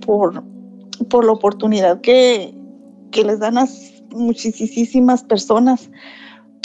por, 0.07 0.43
por 1.11 1.27
la 1.27 1.33
oportunidad 1.33 2.01
que, 2.01 2.58
que 3.11 3.25
les 3.25 3.39
dan 3.39 3.59
a 3.59 3.67
muchísimas 4.11 5.23
personas, 5.25 5.91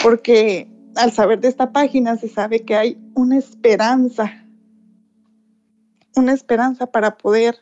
porque 0.01 0.69
al 0.95 1.11
saber 1.11 1.39
de 1.39 1.47
esta 1.47 1.71
página 1.71 2.17
se 2.17 2.29
sabe 2.29 2.63
que 2.63 2.75
hay 2.75 2.97
una 3.15 3.37
esperanza, 3.37 4.31
una 6.15 6.33
esperanza 6.33 6.87
para 6.87 7.17
poder 7.17 7.57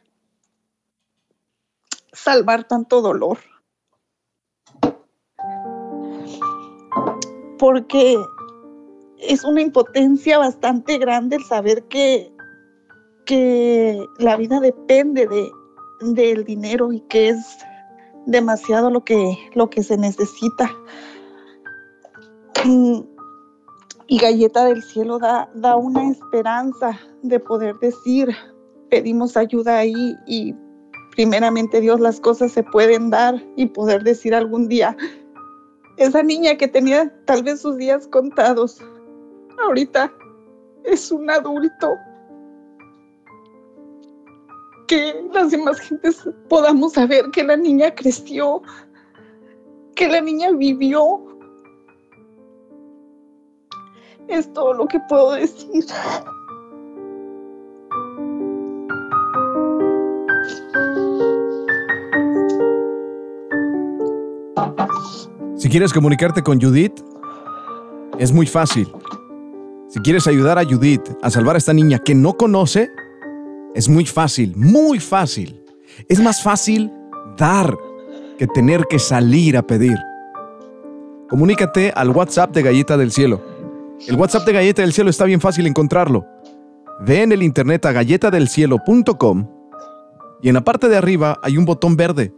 salvar 2.11 2.67
tanto 2.67 3.01
dolor. 3.01 3.39
Porque 7.57 8.17
es 9.19 9.43
una 9.43 9.61
impotencia 9.61 10.37
bastante 10.39 10.97
grande 10.97 11.37
el 11.37 11.43
saber 11.43 11.83
que, 11.83 12.33
que 13.25 14.03
la 14.17 14.35
vida 14.35 14.59
depende 14.59 15.27
de, 15.27 15.51
del 16.13 16.43
dinero 16.43 16.91
y 16.91 17.01
que 17.01 17.29
es 17.29 17.37
demasiado 18.25 18.89
lo 18.89 19.03
que, 19.03 19.37
lo 19.55 19.69
que 19.69 19.83
se 19.83 19.97
necesita. 19.97 20.71
Mm, 22.65 22.99
y 24.07 24.17
Galleta 24.19 24.65
del 24.65 24.83
Cielo 24.83 25.19
da, 25.19 25.49
da 25.55 25.75
una 25.75 26.09
esperanza 26.09 26.99
de 27.23 27.39
poder 27.39 27.77
decir, 27.79 28.29
pedimos 28.89 29.37
ayuda 29.37 29.77
ahí 29.77 30.15
y 30.27 30.53
primeramente 31.11 31.81
Dios 31.81 31.99
las 31.99 32.19
cosas 32.19 32.51
se 32.51 32.63
pueden 32.63 33.09
dar 33.09 33.41
y 33.55 33.67
poder 33.67 34.03
decir 34.03 34.35
algún 34.35 34.67
día, 34.67 34.95
esa 35.97 36.23
niña 36.23 36.57
que 36.57 36.67
tenía 36.67 37.13
tal 37.25 37.43
vez 37.43 37.61
sus 37.61 37.77
días 37.77 38.07
contados, 38.07 38.81
ahorita 39.63 40.11
es 40.83 41.11
un 41.11 41.29
adulto. 41.29 41.95
Que 44.91 45.23
las 45.33 45.51
demás 45.51 45.79
gentes 45.79 46.27
podamos 46.49 46.91
saber 46.91 47.23
que 47.31 47.45
la 47.45 47.55
niña 47.55 47.95
creció, 47.95 48.61
que 49.95 50.09
la 50.09 50.19
niña 50.19 50.51
vivió. 50.51 51.23
Es 54.27 54.51
todo 54.51 54.73
lo 54.73 54.85
que 54.87 54.99
puedo 55.07 55.31
decir. 55.31 55.85
Si 65.55 65.69
quieres 65.69 65.93
comunicarte 65.93 66.43
con 66.43 66.59
Judith, 66.59 66.99
es 68.19 68.33
muy 68.33 68.45
fácil. 68.45 68.91
Si 69.87 70.01
quieres 70.01 70.27
ayudar 70.27 70.59
a 70.59 70.65
Judith 70.65 71.15
a 71.21 71.29
salvar 71.29 71.55
a 71.55 71.59
esta 71.59 71.71
niña 71.71 71.97
que 71.99 72.13
no 72.13 72.33
conoce, 72.33 72.91
es 73.73 73.87
muy 73.87 74.05
fácil, 74.05 74.53
muy 74.55 74.99
fácil. 74.99 75.63
Es 76.07 76.19
más 76.19 76.41
fácil 76.41 76.91
dar 77.37 77.77
que 78.37 78.47
tener 78.47 78.85
que 78.89 78.99
salir 78.99 79.57
a 79.57 79.61
pedir. 79.61 79.97
Comunícate 81.29 81.93
al 81.95 82.09
WhatsApp 82.09 82.53
de 82.53 82.63
Galleta 82.63 82.97
del 82.97 83.11
Cielo. 83.11 83.41
El 84.07 84.15
WhatsApp 84.15 84.45
de 84.45 84.53
Galleta 84.53 84.81
del 84.81 84.93
Cielo 84.93 85.09
está 85.09 85.25
bien 85.25 85.39
fácil 85.39 85.67
encontrarlo. 85.67 86.25
Ve 87.01 87.21
en 87.21 87.31
el 87.31 87.43
internet 87.43 87.85
a 87.85 87.91
galletadelcielo.com 87.93 89.47
y 90.41 90.49
en 90.49 90.53
la 90.55 90.61
parte 90.61 90.89
de 90.89 90.97
arriba 90.97 91.39
hay 91.41 91.57
un 91.57 91.65
botón 91.65 91.95
verde 91.95 92.33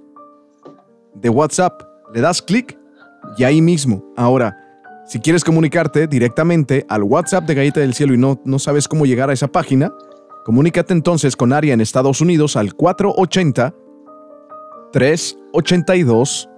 de 1.15 1.29
WhatsApp. 1.29 1.81
Le 2.13 2.21
das 2.21 2.41
clic 2.41 2.77
y 3.37 3.43
ahí 3.43 3.61
mismo. 3.61 4.03
Ahora, 4.15 4.57
si 5.07 5.19
quieres 5.19 5.43
comunicarte 5.43 6.07
directamente 6.07 6.85
al 6.87 7.03
WhatsApp 7.03 7.45
de 7.45 7.55
Galleta 7.55 7.79
del 7.79 7.93
Cielo 7.93 8.13
y 8.13 8.17
no, 8.17 8.39
no 8.45 8.59
sabes 8.59 8.87
cómo 8.87 9.05
llegar 9.05 9.29
a 9.29 9.33
esa 9.33 9.47
página, 9.47 9.91
comunícate 10.43 10.93
entonces 10.93 11.35
con 11.35 11.53
Aria 11.53 11.73
en 11.73 11.81
Estados 11.81 12.21
Unidos 12.21 12.55
al 12.55 12.73
480 12.73 13.73
382 14.91 16.49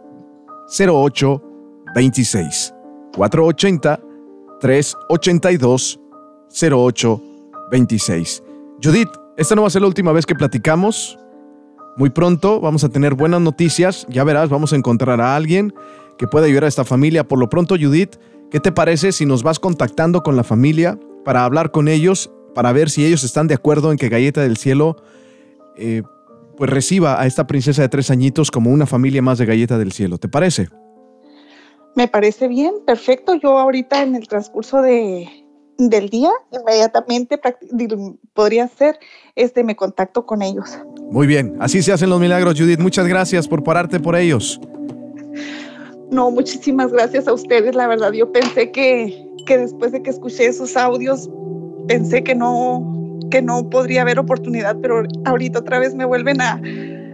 0826. 0.68 2.74
480 3.16 4.00
382 4.60 6.00
0826. 6.50 8.44
Judith, 8.84 9.10
esta 9.38 9.56
no 9.56 9.62
va 9.62 9.68
a 9.68 9.72
ser 9.72 9.82
la 9.82 9.88
última 9.88 10.12
vez 10.12 10.26
que 10.26 10.36
platicamos. 10.36 11.18
Muy 11.98 12.10
pronto 12.10 12.60
vamos 12.60 12.84
a 12.84 12.90
tener 12.90 13.14
buenas 13.14 13.42
noticias. 13.42 14.06
Ya 14.10 14.24
verás, 14.24 14.50
vamos 14.50 14.74
a 14.74 14.76
encontrar 14.76 15.22
a 15.22 15.36
alguien 15.36 15.74
que 16.18 16.28
pueda 16.28 16.46
ayudar 16.46 16.66
a 16.66 16.68
esta 16.68 16.84
familia. 16.84 17.28
Por 17.28 17.40
lo 17.40 17.50
pronto, 17.50 17.76
Judith, 17.80 18.16
¿qué 18.52 18.60
te 18.60 18.72
parece 18.72 19.12
si 19.12 19.26
nos 19.26 19.44
vas 19.44 19.60
contactando 19.60 20.24
con 20.24 20.36
la 20.36 20.44
familia 20.44 21.00
para 21.24 21.44
hablar 21.44 21.72
con 21.72 21.88
ellos, 21.88 22.32
para 22.56 22.72
ver 22.72 22.90
si 22.90 23.06
ellos 23.06 23.24
están 23.24 23.48
de 23.48 23.54
acuerdo 23.54 23.92
en 23.92 23.98
que 24.00 24.10
Galleta 24.10 24.42
del 24.42 24.58
Cielo 24.58 24.96
eh, 25.78 26.02
pues 26.58 26.70
reciba 26.70 27.22
a 27.22 27.28
esta 27.28 27.46
princesa 27.46 27.82
de 27.82 27.90
tres 27.90 28.10
añitos 28.10 28.50
como 28.50 28.72
una 28.72 28.86
familia 28.86 29.22
más 29.22 29.38
de 29.38 29.46
Galleta 29.46 29.78
del 29.78 29.92
Cielo? 29.92 30.18
¿Te 30.18 30.28
parece? 30.28 30.70
Me 31.96 32.08
parece 32.08 32.48
bien, 32.48 32.74
perfecto. 32.86 33.36
Yo 33.36 33.60
ahorita 33.60 34.02
en 34.02 34.16
el 34.16 34.28
transcurso 34.28 34.82
de, 34.82 35.30
del 35.78 36.10
día, 36.10 36.32
inmediatamente 36.52 37.40
podría 38.34 38.68
ser, 38.68 38.98
este, 39.36 39.64
me 39.64 39.76
contacto 39.76 40.26
con 40.26 40.42
ellos. 40.42 40.80
Muy 41.12 41.28
bien, 41.28 41.56
así 41.60 41.82
se 41.82 41.92
hacen 41.92 42.10
los 42.10 42.20
milagros, 42.20 42.56
Judith. 42.58 42.80
Muchas 42.80 43.08
gracias 43.08 43.48
por 43.48 43.64
pararte 43.64 44.00
por 44.00 44.16
ellos. 44.16 44.60
No, 46.12 46.32
muchísimas 46.32 46.92
gracias 46.92 47.28
a 47.28 47.34
ustedes. 47.34 47.76
La 47.76 47.88
verdad, 47.88 48.12
yo 48.14 48.32
pensé 48.32 48.72
que, 48.72 49.28
que 49.46 49.58
después 49.58 49.92
de 49.92 50.02
que 50.02 50.10
escuché 50.10 50.46
esos 50.46 50.78
audios, 50.78 51.30
pensé 51.88 52.24
que 52.24 52.36
no, 52.36 53.20
que 53.30 53.42
no 53.42 53.70
podría 53.70 54.02
haber 54.02 54.20
oportunidad, 54.20 54.78
pero 54.82 55.04
ahorita 55.26 55.60
otra 55.60 55.80
vez 55.80 55.96
me 55.96 56.06
vuelven 56.06 56.42
a, 56.42 56.62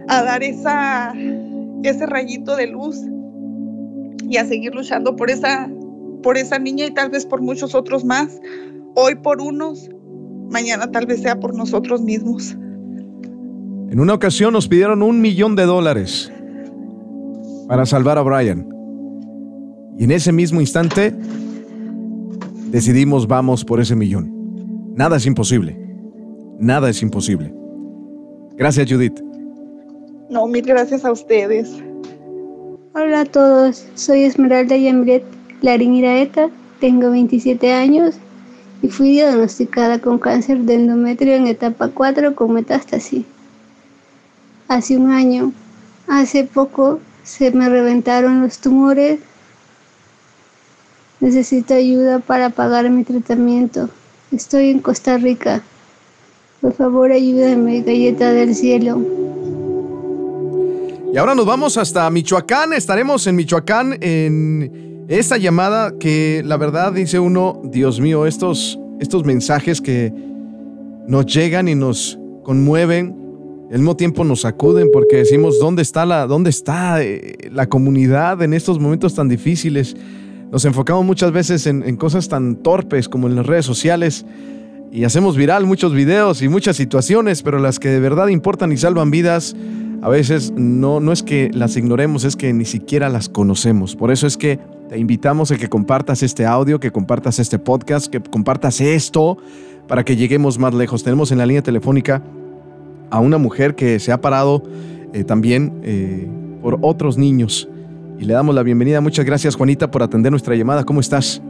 a 0.08 0.22
dar 0.22 0.42
esa, 0.42 1.12
ese 1.82 2.06
rayito 2.06 2.56
de 2.56 2.66
luz 2.68 3.00
y 4.28 4.36
a 4.36 4.44
seguir 4.44 4.74
luchando 4.74 5.16
por 5.16 5.30
esa, 5.30 5.70
por 6.22 6.36
esa 6.36 6.58
niña 6.58 6.86
y 6.86 6.90
tal 6.90 7.10
vez 7.10 7.26
por 7.26 7.42
muchos 7.42 7.74
otros 7.74 8.04
más. 8.04 8.40
Hoy 8.94 9.14
por 9.16 9.40
unos, 9.40 9.90
mañana 10.50 10.90
tal 10.90 11.06
vez 11.06 11.20
sea 11.20 11.38
por 11.38 11.54
nosotros 11.54 12.02
mismos. 12.02 12.56
En 13.90 14.00
una 14.00 14.14
ocasión 14.14 14.52
nos 14.54 14.68
pidieron 14.68 15.02
un 15.02 15.20
millón 15.20 15.54
de 15.54 15.64
dólares 15.64 16.32
para 17.68 17.84
salvar 17.84 18.18
a 18.18 18.22
Brian. 18.22 18.68
Y 19.98 20.04
en 20.04 20.10
ese 20.10 20.32
mismo 20.32 20.60
instante 20.60 21.14
decidimos 22.70 23.26
vamos 23.26 23.64
por 23.64 23.80
ese 23.80 23.94
millón. 23.94 24.41
Nada 24.94 25.16
es 25.16 25.26
imposible. 25.26 25.76
Nada 26.58 26.90
es 26.90 27.02
imposible. 27.02 27.52
Gracias, 28.56 28.90
Judith. 28.90 29.18
No, 30.30 30.46
mil 30.46 30.64
gracias 30.64 31.04
a 31.04 31.12
ustedes. 31.12 31.82
Hola 32.94 33.20
a 33.20 33.24
todos, 33.24 33.86
soy 33.94 34.24
Esmeralda 34.24 34.76
Yambret 34.76 35.24
Larín 35.62 35.94
Iraeta, 35.94 36.50
tengo 36.80 37.10
27 37.10 37.72
años 37.72 38.16
y 38.82 38.88
fui 38.88 39.12
diagnosticada 39.12 39.98
con 39.98 40.18
cáncer 40.18 40.58
de 40.58 40.74
endometrio 40.74 41.34
en 41.34 41.46
etapa 41.46 41.88
4 41.88 42.34
con 42.34 42.52
metástasis. 42.52 43.24
Hace 44.68 44.98
un 44.98 45.10
año, 45.10 45.52
hace 46.06 46.44
poco, 46.44 47.00
se 47.22 47.50
me 47.52 47.68
reventaron 47.68 48.42
los 48.42 48.58
tumores 48.58 49.20
Necesito 51.22 51.74
ayuda 51.74 52.18
para 52.18 52.50
pagar 52.50 52.90
mi 52.90 53.04
tratamiento. 53.04 53.88
Estoy 54.32 54.70
en 54.70 54.78
Costa 54.80 55.18
Rica. 55.18 55.62
Por 56.62 56.72
favor, 56.72 57.12
ayúdame, 57.12 57.82
galleta 57.82 58.32
del 58.32 58.54
cielo. 58.54 59.00
Y 61.12 61.16
ahora 61.18 61.34
nos 61.34 61.44
vamos 61.44 61.76
hasta 61.76 62.08
Michoacán. 62.08 62.72
Estaremos 62.72 63.26
en 63.26 63.36
Michoacán 63.36 63.98
en 64.00 65.04
esta 65.08 65.36
llamada 65.36 65.98
que 65.98 66.42
la 66.46 66.56
verdad 66.56 66.94
dice 66.94 67.18
uno, 67.18 67.60
Dios 67.64 68.00
mío, 68.00 68.24
estos, 68.24 68.78
estos 69.00 69.22
mensajes 69.24 69.82
que 69.82 70.14
nos 71.06 71.26
llegan 71.26 71.68
y 71.68 71.74
nos 71.74 72.18
conmueven, 72.42 73.14
al 73.70 73.78
mismo 73.78 73.96
tiempo 73.96 74.24
nos 74.24 74.42
sacuden 74.42 74.88
porque 74.90 75.16
decimos, 75.16 75.58
¿dónde 75.58 75.82
está 75.82 76.06
la, 76.06 76.26
dónde 76.26 76.48
está 76.48 77.02
eh, 77.02 77.50
la 77.50 77.68
comunidad 77.68 78.40
en 78.40 78.54
estos 78.54 78.78
momentos 78.78 79.14
tan 79.14 79.28
difíciles? 79.28 79.94
Nos 80.52 80.66
enfocamos 80.66 81.06
muchas 81.06 81.32
veces 81.32 81.66
en, 81.66 81.96
cosas 81.96 82.28
tan 82.28 82.56
torpes 82.56 83.08
como 83.08 83.26
en 83.26 83.36
las 83.36 83.46
redes 83.46 83.64
sociales 83.64 84.26
y 84.92 85.04
hacemos 85.04 85.34
viral 85.34 85.64
muchos 85.64 85.94
videos 85.94 86.42
y 86.42 86.48
muchas 86.50 86.76
situaciones, 86.76 87.42
pero 87.42 87.58
las 87.58 87.78
que 87.78 87.88
de 87.88 87.98
verdad 88.00 88.28
importan 88.28 88.70
y 88.70 88.76
salvan 88.76 89.10
vidas, 89.10 89.56
a 90.02 90.10
veces 90.10 90.52
no, 90.54 91.00
no 91.00 91.10
es 91.10 91.22
que 91.22 91.50
las 91.54 91.78
ignoremos, 91.78 92.24
es 92.24 92.36
que 92.36 92.52
ni 92.52 92.66
siquiera 92.66 93.08
las 93.08 93.30
conocemos. 93.30 93.96
Por 93.96 94.12
eso 94.12 94.26
es 94.26 94.36
que 94.36 94.58
te 94.90 94.98
invitamos 94.98 95.50
a 95.52 95.56
que 95.56 95.70
compartas 95.70 96.22
este 96.22 96.44
audio, 96.44 96.78
que 96.78 96.90
compartas 96.90 97.38
este 97.38 97.58
podcast, 97.58 98.08
que 98.08 98.20
compartas 98.20 98.78
esto 98.82 99.38
para 99.88 100.04
que 100.04 100.16
lleguemos 100.16 100.58
más 100.58 100.74
lejos. 100.74 101.02
Tenemos 101.02 101.32
en 101.32 101.38
la 101.38 101.46
línea 101.46 101.62
telefónica 101.62 102.22
a 103.08 103.20
una 103.20 103.38
mujer 103.38 103.74
que 103.74 103.98
se 103.98 104.12
ha 104.12 104.20
parado 104.20 104.62
eh, 105.14 105.24
también 105.24 105.80
eh, 105.82 106.28
por 106.60 106.78
otros 106.82 107.16
niños 107.16 107.70
y 108.22 108.24
le 108.24 108.34
damos 108.34 108.54
la 108.54 108.62
bienvenida. 108.62 109.00
Muchas 109.00 109.24
gracias 109.24 109.56
Juanita 109.56 109.90
por 109.90 110.00
atender 110.00 110.30
nuestra 110.30 110.54
llamada. 110.54 110.84
¿Cómo 110.84 111.00
estás? 111.00 111.42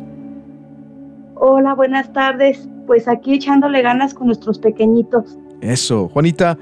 Hola, 1.35 1.75
buenas 1.75 2.11
tardes. 2.15 2.67
Pues 2.87 3.09
aquí 3.09 3.35
echándole 3.35 3.83
ganas 3.83 4.15
con 4.15 4.27
nuestros 4.27 4.59
pequeñitos. 4.59 5.37
Eso, 5.61 6.09
Juanita, 6.09 6.57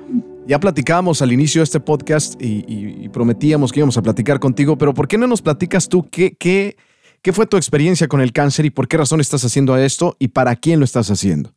ya 0.47 0.59
platicábamos 0.59 1.23
al 1.23 1.31
inicio 1.31 1.61
de 1.61 1.65
este 1.65 1.79
podcast 1.79 2.35
y, 2.43 3.09
prometíamos 3.11 3.71
que 3.73 3.81
íbamos 3.81 3.97
a 3.99 4.03
platicar 4.03 4.41
contigo, 4.41 4.77
pero 4.77 4.93
¿por 4.95 5.07
qué 5.07 5.17
no 5.17 5.29
nos 5.29 5.43
platicas 5.43 5.89
tú 5.89 6.09
qué, 6.11 6.35
qué, 6.37 6.77
qué 7.23 7.33
fue 7.33 7.47
tu 7.47 7.57
experiencia 7.57 8.09
con 8.09 8.21
el 8.21 8.33
cáncer 8.33 8.67
y 8.67 8.71
por 8.71 8.89
qué 8.89 8.97
razón 8.97 9.21
estás 9.21 9.45
haciendo 9.45 9.77
esto 9.77 10.17
y 10.19 10.29
para 10.29 10.57
quién 10.57 10.81
lo 10.81 10.85
estás 10.85 11.09
haciendo? 11.11 11.53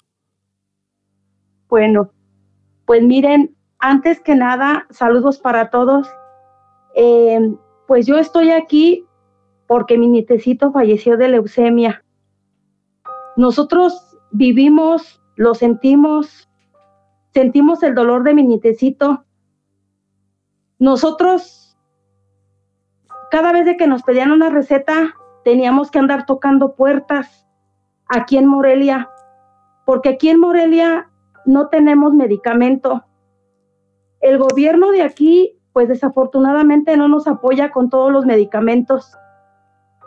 Bueno, 1.70 2.12
pues 2.86 3.02
miren, 3.02 3.56
antes 3.80 4.20
que 4.20 4.36
nada, 4.36 4.86
saludos 4.92 5.40
para 5.40 5.72
todos 5.72 6.08
Eh, 6.96 7.40
pues 7.88 8.06
yo 8.06 8.18
estoy 8.18 8.52
aquí 8.52 9.06
porque 9.68 9.98
mi 9.98 10.08
nietecito 10.08 10.72
falleció 10.72 11.18
de 11.18 11.30
leucemia. 11.30 12.04
Nosotros 13.36 14.18
vivimos, 14.32 15.22
lo 15.36 15.56
sentimos, 15.56 16.50
sentimos 17.34 17.82
el 17.84 17.96
dolor 17.96 18.24
de 18.24 18.34
mi 18.34 18.44
nietecito. 18.44 19.25
Nosotros, 20.80 21.78
cada 23.32 23.52
vez 23.52 23.66
que 23.78 23.88
nos 23.88 24.04
pedían 24.04 24.32
una 24.32 24.50
receta, 24.50 25.16
teníamos 25.44 25.92
que 25.92 26.00
andar 26.00 26.25
tocando 26.25 26.75
puertas 26.75 27.48
aquí 28.08 28.38
en 28.38 28.48
Morelia, 28.48 29.10
porque 29.86 30.10
aquí 30.10 30.30
en 30.30 30.40
Morelia 30.40 31.10
no 31.46 31.70
tenemos 31.70 32.13
medicamento. 32.13 33.06
El 34.22 34.38
gobierno 34.38 34.92
de 34.92 35.02
aquí, 35.02 35.60
pues 35.74 35.89
desafortunadamente 35.89 36.96
no 36.96 37.08
nos 37.08 37.27
apoya 37.27 37.72
con 37.72 37.89
todos 37.89 38.12
los 38.12 38.25
medicamentos 38.25 39.18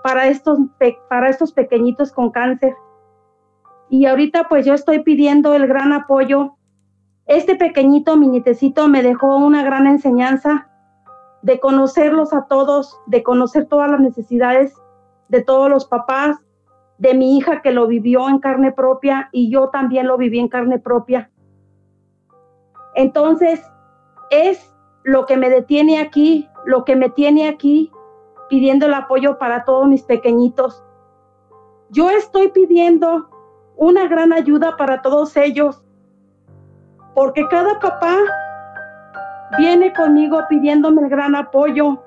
para 0.03 0.29
estos, 0.29 0.61
para 1.09 1.29
estos 1.29 1.53
pequeñitos 1.53 2.13
con 2.13 2.31
cáncer. 2.31 2.75
Y 3.91 4.07
ahorita 4.07 4.49
pues 4.49 4.65
yo 4.65 4.75
estoy 4.75 5.03
pidiendo 5.03 5.55
el 5.55 5.67
gran 5.67 5.93
apoyo. 5.93 6.57
Este 7.27 7.57
pequeñito 7.57 8.17
minitecito 8.17 8.87
me 8.87 9.03
dejó 9.03 9.37
una 9.37 9.65
gran 9.65 9.89
enseñanza 9.89 10.69
de 11.43 11.59
conocerlos 11.59 12.33
a 12.33 12.47
todos, 12.47 12.99
de 13.07 13.25
conocer 13.25 13.67
todas 13.67 13.91
las 13.91 14.01
necesidades 14.01 14.75
de 15.29 15.43
todos 15.43 15.69
los 15.69 15.87
papás, 15.87 16.37
de 16.99 17.15
mi 17.15 17.37
hija 17.37 17.61
que 17.61 17.73
lo 17.73 17.89
vivió 17.89 18.29
en 18.29 18.39
carne 18.39 18.71
propia 18.73 19.29
y 19.33 19.51
yo 19.51 19.69
también 19.71 20.07
lo 20.07 20.17
viví 20.17 20.39
en 20.39 20.49
carne 20.49 20.79
propia. 20.79 21.31
Entonces, 22.95 23.61
es 24.31 24.76
lo 25.07 25.25
que 25.25 25.37
me 25.37 25.49
detiene 25.49 26.01
aquí, 26.01 26.51
lo 26.65 26.85
que 26.85 26.97
me 26.97 27.09
tiene 27.09 27.49
aquí 27.49 27.93
pidiendo 28.49 28.87
el 28.87 28.95
apoyo 28.95 29.39
para 29.39 29.65
todos 29.65 29.87
mis 29.87 30.03
pequeñitos. 30.03 30.85
Yo 31.91 32.11
estoy 32.11 32.49
pidiendo 32.49 33.31
una 33.77 34.09
gran 34.09 34.33
ayuda 34.33 34.77
para 34.77 35.03
todos 35.03 35.37
ellos, 35.37 35.85
porque 37.15 37.47
cada 37.49 37.79
papá 37.79 38.17
viene 39.59 39.93
conmigo 39.93 40.41
pidiéndome 40.49 41.03
el 41.03 41.09
gran 41.09 41.37
apoyo, 41.37 42.03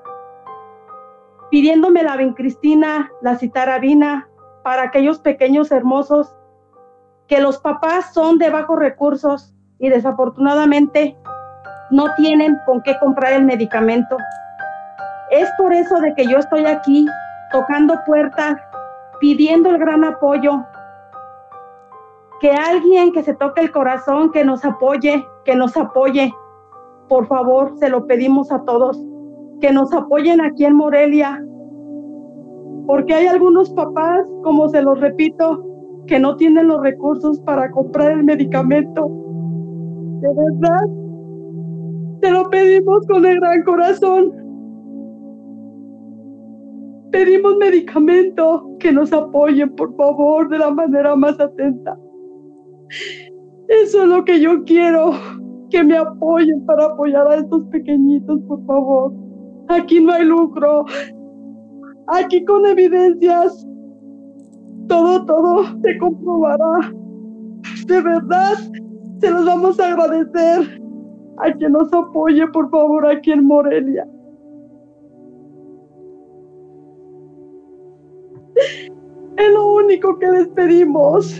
pidiéndome 1.50 2.02
la 2.02 2.18
Cristina, 2.34 3.10
la 3.22 3.38
citarabina, 3.38 4.28
para 4.62 4.82
aquellos 4.82 5.20
pequeños 5.20 5.72
hermosos 5.72 6.36
que 7.28 7.40
los 7.40 7.56
papás 7.56 8.12
son 8.12 8.36
de 8.36 8.50
bajos 8.50 8.78
recursos 8.78 9.54
y 9.78 9.88
desafortunadamente 9.88 11.16
no 11.90 12.14
tienen 12.16 12.58
con 12.66 12.80
qué 12.82 12.96
comprar 12.98 13.32
el 13.34 13.44
medicamento. 13.44 14.16
Es 15.30 15.48
por 15.58 15.72
eso 15.72 16.00
de 16.00 16.14
que 16.14 16.26
yo 16.26 16.38
estoy 16.38 16.66
aquí 16.66 17.06
tocando 17.52 17.94
puertas, 18.06 18.56
pidiendo 19.20 19.70
el 19.70 19.78
gran 19.78 20.04
apoyo, 20.04 20.64
que 22.40 22.52
alguien 22.52 23.12
que 23.12 23.22
se 23.22 23.34
toque 23.34 23.60
el 23.60 23.70
corazón, 23.70 24.32
que 24.32 24.44
nos 24.44 24.64
apoye, 24.64 25.24
que 25.44 25.54
nos 25.54 25.76
apoye. 25.76 26.32
Por 27.08 27.26
favor, 27.26 27.76
se 27.78 27.88
lo 27.88 28.06
pedimos 28.06 28.50
a 28.50 28.62
todos, 28.64 28.98
que 29.60 29.72
nos 29.72 29.92
apoyen 29.92 30.40
aquí 30.40 30.64
en 30.64 30.76
Morelia, 30.76 31.44
porque 32.86 33.14
hay 33.14 33.26
algunos 33.26 33.70
papás, 33.70 34.26
como 34.42 34.68
se 34.68 34.82
los 34.82 34.98
repito, 35.00 35.64
que 36.06 36.18
no 36.18 36.36
tienen 36.36 36.68
los 36.68 36.82
recursos 36.82 37.40
para 37.40 37.70
comprar 37.70 38.12
el 38.12 38.24
medicamento. 38.24 39.08
De 40.20 40.28
verdad, 40.28 40.99
te 42.20 42.30
lo 42.30 42.48
pedimos 42.50 43.06
con 43.06 43.24
el 43.24 43.40
gran 43.40 43.62
corazón. 43.64 44.32
Pedimos 47.10 47.56
medicamento, 47.56 48.76
que 48.78 48.92
nos 48.92 49.12
apoyen, 49.12 49.74
por 49.74 49.94
favor, 49.96 50.48
de 50.48 50.58
la 50.58 50.70
manera 50.70 51.16
más 51.16 51.38
atenta. 51.40 51.98
Eso 53.68 54.02
es 54.02 54.08
lo 54.08 54.24
que 54.24 54.40
yo 54.40 54.62
quiero, 54.64 55.12
que 55.70 55.82
me 55.82 55.96
apoyen 55.96 56.64
para 56.66 56.86
apoyar 56.86 57.26
a 57.28 57.36
estos 57.36 57.64
pequeñitos, 57.66 58.40
por 58.46 58.64
favor. 58.66 59.12
Aquí 59.68 60.00
no 60.00 60.12
hay 60.12 60.24
lucro, 60.24 60.84
aquí 62.08 62.44
con 62.44 62.66
evidencias. 62.66 63.66
Todo, 64.88 65.24
todo 65.24 65.64
se 65.82 65.98
comprobará. 65.98 66.92
De 67.86 68.00
verdad, 68.00 68.54
se 69.20 69.30
los 69.30 69.44
vamos 69.46 69.78
a 69.78 69.92
agradecer 69.92 70.79
a 71.42 71.52
quien 71.52 71.72
nos 71.72 71.92
apoye, 71.92 72.46
por 72.48 72.70
favor, 72.70 73.06
aquí 73.06 73.32
en 73.32 73.44
Morelia. 73.44 74.06
Es 79.36 79.52
lo 79.54 79.74
único 79.74 80.18
que 80.18 80.30
les 80.30 80.48
pedimos, 80.48 81.34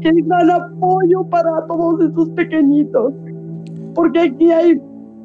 que 0.00 0.12
dan 0.24 0.50
apoyo 0.50 1.24
para 1.30 1.66
todos 1.66 2.00
estos 2.00 2.30
pequeñitos, 2.30 3.14
porque 3.94 4.20
aquí 4.20 4.50
hay 4.50 4.80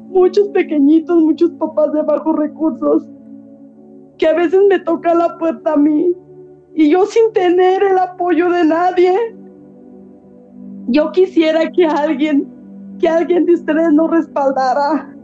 muchos 0.08 0.48
pequeñitos, 0.48 1.22
muchos 1.22 1.50
papás 1.52 1.92
de 1.92 2.02
bajos 2.02 2.36
recursos 2.36 3.08
que 4.18 4.26
a 4.26 4.34
veces 4.34 4.60
me 4.68 4.78
toca 4.80 5.14
la 5.14 5.38
puerta 5.38 5.72
a 5.72 5.76
mí 5.76 6.12
y 6.74 6.90
yo 6.90 7.06
sin 7.06 7.32
tener 7.32 7.82
el 7.82 7.98
apoyo 7.98 8.50
de 8.50 8.64
nadie, 8.64 9.14
yo 10.88 11.10
quisiera 11.12 11.70
que 11.70 11.86
alguien, 11.86 12.46
que 12.98 13.08
alguien 13.08 13.46
de 13.46 13.54
ustedes 13.54 13.92
nos 13.92 14.10
respaldara, 14.10 15.14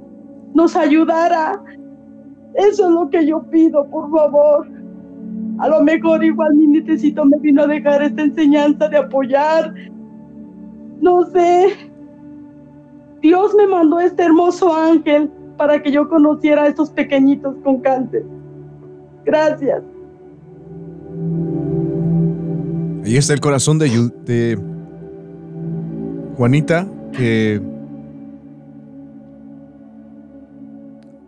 nos 0.54 0.76
ayudara. 0.76 1.60
Eso 2.54 2.86
es 2.86 2.90
lo 2.90 3.10
que 3.10 3.26
yo 3.26 3.42
pido, 3.50 3.84
por 3.90 4.10
favor. 4.10 4.68
A 5.58 5.68
lo 5.68 5.82
mejor 5.82 6.24
igual 6.24 6.54
mi 6.54 6.66
necesito 6.66 7.24
me 7.24 7.38
vino 7.38 7.62
a 7.62 7.66
dejar 7.66 8.02
esta 8.02 8.22
enseñanza 8.22 8.88
de 8.88 8.98
apoyar. 8.98 9.74
No 11.00 11.24
sé. 11.26 11.90
Dios 13.20 13.54
me 13.54 13.66
mandó 13.66 14.00
este 14.00 14.22
hermoso 14.22 14.74
ángel 14.74 15.30
para 15.56 15.82
que 15.82 15.90
yo 15.90 16.08
conociera 16.08 16.64
a 16.64 16.68
estos 16.68 16.90
pequeñitos 16.90 17.56
con 17.62 17.80
cáncer. 17.80 18.24
Gracias. 19.24 19.82
Ahí 23.04 23.16
está 23.16 23.32
el 23.34 23.40
corazón 23.40 23.78
de 23.78 24.58
Juanita, 26.36 26.86
que 27.16 27.60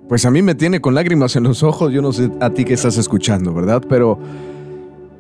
pues 0.09 0.25
a 0.25 0.31
mí 0.31 0.43
me 0.43 0.55
tiene 0.55 0.81
con 0.81 0.95
lágrimas 0.95 1.35
en 1.37 1.45
los 1.45 1.63
ojos. 1.63 1.93
Yo 1.93 2.01
no 2.01 2.13
sé 2.13 2.31
a 2.41 2.51
ti 2.51 2.65
que 2.65 2.75
estás 2.75 2.97
escuchando, 2.97 3.53
¿verdad? 3.53 3.83
Pero 3.89 4.19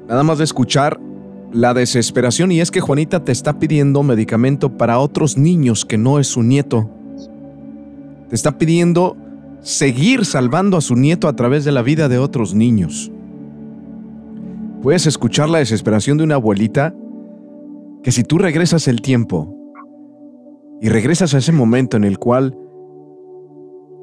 nada 0.08 0.22
más 0.22 0.38
de 0.38 0.44
escuchar 0.44 1.00
la 1.52 1.74
desesperación 1.74 2.52
y 2.52 2.60
es 2.60 2.70
que 2.70 2.80
Juanita 2.80 3.24
te 3.24 3.32
está 3.32 3.58
pidiendo 3.58 4.02
medicamento 4.02 4.76
para 4.76 4.98
otros 4.98 5.36
niños 5.36 5.84
que 5.84 5.98
no 5.98 6.18
es 6.18 6.28
su 6.28 6.42
nieto. 6.42 6.88
Te 8.28 8.34
está 8.34 8.58
pidiendo 8.58 9.16
seguir 9.60 10.24
salvando 10.24 10.76
a 10.76 10.80
su 10.80 10.94
nieto 10.94 11.28
a 11.28 11.34
través 11.34 11.64
de 11.64 11.72
la 11.72 11.82
vida 11.82 12.08
de 12.08 12.18
otros 12.18 12.54
niños. 12.54 13.10
Puedes 14.82 15.06
escuchar 15.06 15.48
la 15.48 15.58
desesperación 15.58 16.18
de 16.18 16.24
una 16.24 16.36
abuelita 16.36 16.94
que 18.04 18.12
si 18.12 18.22
tú 18.22 18.38
regresas 18.38 18.86
el 18.86 19.02
tiempo 19.02 19.55
y 20.80 20.88
regresas 20.88 21.34
a 21.34 21.38
ese 21.38 21.52
momento 21.52 21.96
en 21.96 22.04
el 22.04 22.18
cual 22.18 22.56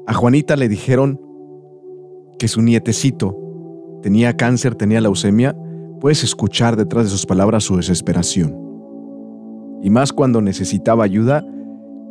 a 0.06 0.14
Juanita 0.14 0.56
le 0.56 0.68
dijeron 0.68 1.20
que 2.38 2.48
su 2.48 2.62
nietecito 2.62 3.36
tenía 4.02 4.36
cáncer, 4.36 4.74
tenía 4.74 5.00
leucemia, 5.00 5.56
puedes 6.00 6.24
escuchar 6.24 6.76
detrás 6.76 7.04
de 7.04 7.10
sus 7.10 7.26
palabras 7.26 7.64
su 7.64 7.76
desesperación. 7.76 8.58
Y 9.82 9.90
más 9.90 10.12
cuando 10.12 10.40
necesitaba 10.40 11.04
ayuda 11.04 11.44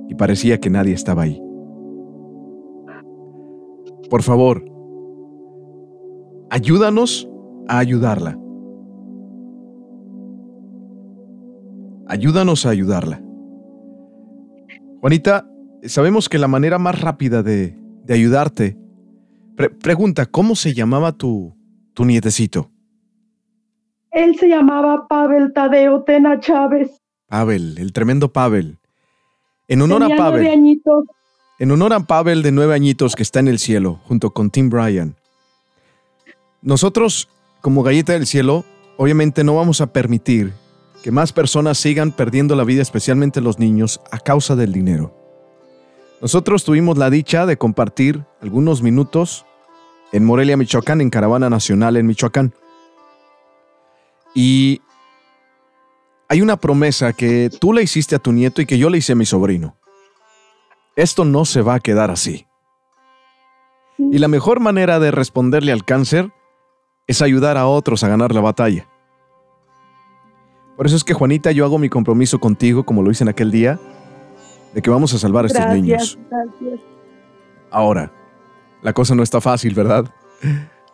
y 0.08 0.16
parecía 0.16 0.60
que 0.60 0.70
nadie 0.70 0.94
estaba 0.94 1.24
ahí. 1.24 1.42
Por 4.10 4.22
favor, 4.22 4.64
ayúdanos 6.50 7.30
a 7.68 7.80
ayudarla. 7.80 8.40
Ayúdanos 12.08 12.66
a 12.66 12.70
ayudarla. 12.70 13.22
Juanita, 15.04 15.46
sabemos 15.84 16.30
que 16.30 16.38
la 16.38 16.48
manera 16.48 16.80
más 16.80 17.02
rápida 17.02 17.44
de, 17.44 17.76
ayudarte. 18.08 18.78
pregunta, 19.82 20.26
¿cómo 20.26 20.56
se 20.56 20.74
llamaba 20.74 21.12
tu, 21.12 21.54
tu 21.94 22.06
nietecito? 22.06 22.72
Él 24.12 24.38
se 24.40 24.48
llamaba 24.48 25.10
Pavel 25.10 25.52
Tadeo 25.52 26.04
Tena 26.04 26.40
Chávez. 26.40 27.02
Pavel, 27.28 27.78
el 27.80 27.92
tremendo 27.92 28.32
Pavel. 28.32 28.78
En 29.68 29.82
honor 29.82 30.04
a 30.04 30.16
Pavel. 30.16 30.80
En 31.60 31.72
honor 31.72 31.92
a 31.92 32.00
Pavel 32.00 32.42
de 32.42 32.54
nueve 32.54 32.74
añitos 32.74 33.18
que 33.18 33.24
está 33.24 33.42
en 33.42 33.50
el 33.50 33.60
cielo, 33.60 34.00
junto 34.06 34.30
con 34.30 34.52
Tim 34.52 34.70
Bryan. 34.70 35.18
Nosotros, 36.62 37.28
como 37.60 37.84
Galleta 37.84 38.14
del 38.14 38.26
Cielo, 38.26 38.64
obviamente 38.96 39.44
no 39.44 39.54
vamos 39.54 39.82
a 39.82 39.92
permitir 39.92 40.54
que 41.04 41.12
más 41.12 41.34
personas 41.34 41.78
sigan 41.78 42.14
perdiendo 42.14 42.56
la 42.56 42.64
vida, 42.64 42.82
especialmente 42.82 43.42
los 43.42 43.60
niños, 43.60 44.00
a 44.10 44.20
causa 44.20 44.56
del 44.56 44.72
dinero. 44.72 45.14
Nosotros 46.22 46.64
tuvimos 46.64 46.98
la 46.98 47.10
dicha 47.10 47.46
de 47.46 47.58
compartir 47.58 48.24
algunos 48.42 48.82
minutos 48.82 49.46
en 50.14 50.24
Morelia, 50.24 50.56
Michoacán, 50.56 51.02
en 51.02 51.10
Caravana 51.10 51.50
Nacional 51.50 51.98
en 51.98 52.08
Michoacán. 52.08 52.54
Y 54.34 54.82
hay 56.30 56.42
una 56.42 56.56
promesa 56.56 57.12
que 57.12 57.50
tú 57.60 57.74
le 57.74 57.84
hiciste 57.84 58.16
a 58.16 58.20
tu 58.20 58.32
nieto 58.32 58.62
y 58.62 58.66
que 58.66 58.78
yo 58.78 58.90
le 58.90 59.00
hice 59.00 59.12
a 59.12 59.18
mi 59.18 59.26
sobrino. 59.26 59.76
Esto 60.96 61.26
no 61.26 61.44
se 61.44 61.62
va 61.62 61.76
a 61.76 61.80
quedar 61.82 62.12
así. 62.12 62.48
Y 63.98 64.20
la 64.20 64.30
mejor 64.30 64.62
manera 64.62 65.00
de 65.02 65.12
responderle 65.12 65.74
al 65.74 65.84
cáncer 65.84 66.32
es 67.08 67.22
ayudar 67.22 67.58
a 67.58 67.68
otros 67.68 68.06
a 68.06 68.08
ganar 68.08 68.34
la 68.34 68.42
batalla. 68.42 68.88
Por 70.76 70.88
eso 70.88 70.96
es 70.96 71.04
que 71.04 71.14
Juanita, 71.14 71.52
yo 71.52 71.66
hago 71.66 71.78
mi 71.78 71.90
compromiso 71.90 72.40
contigo, 72.40 72.84
como 72.84 73.04
lo 73.04 73.12
hice 73.12 73.24
en 73.24 73.30
aquel 73.30 73.52
día, 73.52 73.80
de 74.74 74.82
que 74.82 74.90
vamos 74.90 75.14
a 75.14 75.20
salvar 75.20 75.46
a 75.46 75.48
estos 75.48 75.68
niños. 75.68 76.18
Gracias. 76.30 76.80
Ahora, 77.70 78.12
la 78.82 78.94
cosa 78.94 79.16
no 79.16 79.24
está 79.24 79.40
fácil, 79.40 79.74
¿verdad? 79.76 80.06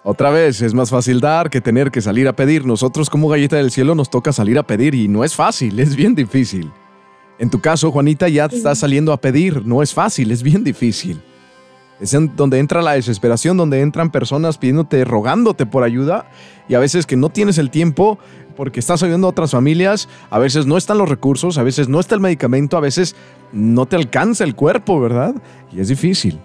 Otra 0.03 0.29
vez, 0.29 0.61
es 0.61 0.73
más 0.73 0.89
fácil 0.89 1.19
dar 1.19 1.49
que 1.49 1.59
tener 1.59 1.91
que 1.91 2.01
salir 2.01 2.27
a 2.27 2.33
pedir. 2.33 2.65
Nosotros 2.65 3.09
como 3.09 3.27
galleta 3.27 3.57
del 3.57 3.71
cielo 3.71 3.95
nos 3.95 4.09
toca 4.09 4.31
salir 4.31 4.57
a 4.57 4.63
pedir 4.63 4.95
y 4.95 5.07
no 5.07 5.23
es 5.23 5.35
fácil, 5.35 5.79
es 5.79 5.95
bien 5.95 6.15
difícil. 6.15 6.71
En 7.37 7.49
tu 7.49 7.59
caso, 7.59 7.91
Juanita, 7.91 8.27
ya 8.27 8.45
estás 8.45 8.79
saliendo 8.79 9.13
a 9.13 9.17
pedir, 9.17 9.65
no 9.65 9.81
es 9.81 9.93
fácil, 9.93 10.31
es 10.31 10.43
bien 10.43 10.63
difícil. 10.63 11.21
Es 11.99 12.13
en 12.13 12.33
donde 12.35 12.59
entra 12.59 12.81
la 12.81 12.93
desesperación, 12.93 13.57
donde 13.57 13.81
entran 13.81 14.09
personas 14.09 14.57
pidiéndote, 14.57 15.03
rogándote 15.03 15.65
por 15.65 15.83
ayuda 15.83 16.29
y 16.69 16.75
a 16.75 16.79
veces 16.79 17.05
que 17.05 17.17
no 17.17 17.29
tienes 17.29 17.57
el 17.57 17.69
tiempo 17.69 18.19
porque 18.59 18.81
estás 18.81 19.01
ayudando 19.03 19.25
a 19.25 19.29
otras 19.29 19.51
familias, 19.51 20.09
a 20.29 20.37
veces 20.37 20.65
no 20.65 20.75
están 20.75 20.97
los 20.97 21.07
recursos, 21.07 21.57
a 21.57 21.63
veces 21.63 21.87
no 21.87 22.01
está 22.01 22.15
el 22.15 22.19
medicamento, 22.19 22.75
a 22.75 22.81
veces 22.81 23.15
no 23.53 23.85
te 23.85 23.95
alcanza 23.95 24.43
el 24.43 24.53
cuerpo, 24.53 24.99
¿verdad? 24.99 25.33
Y 25.71 25.79
es 25.79 25.87
difícil. 25.87 26.41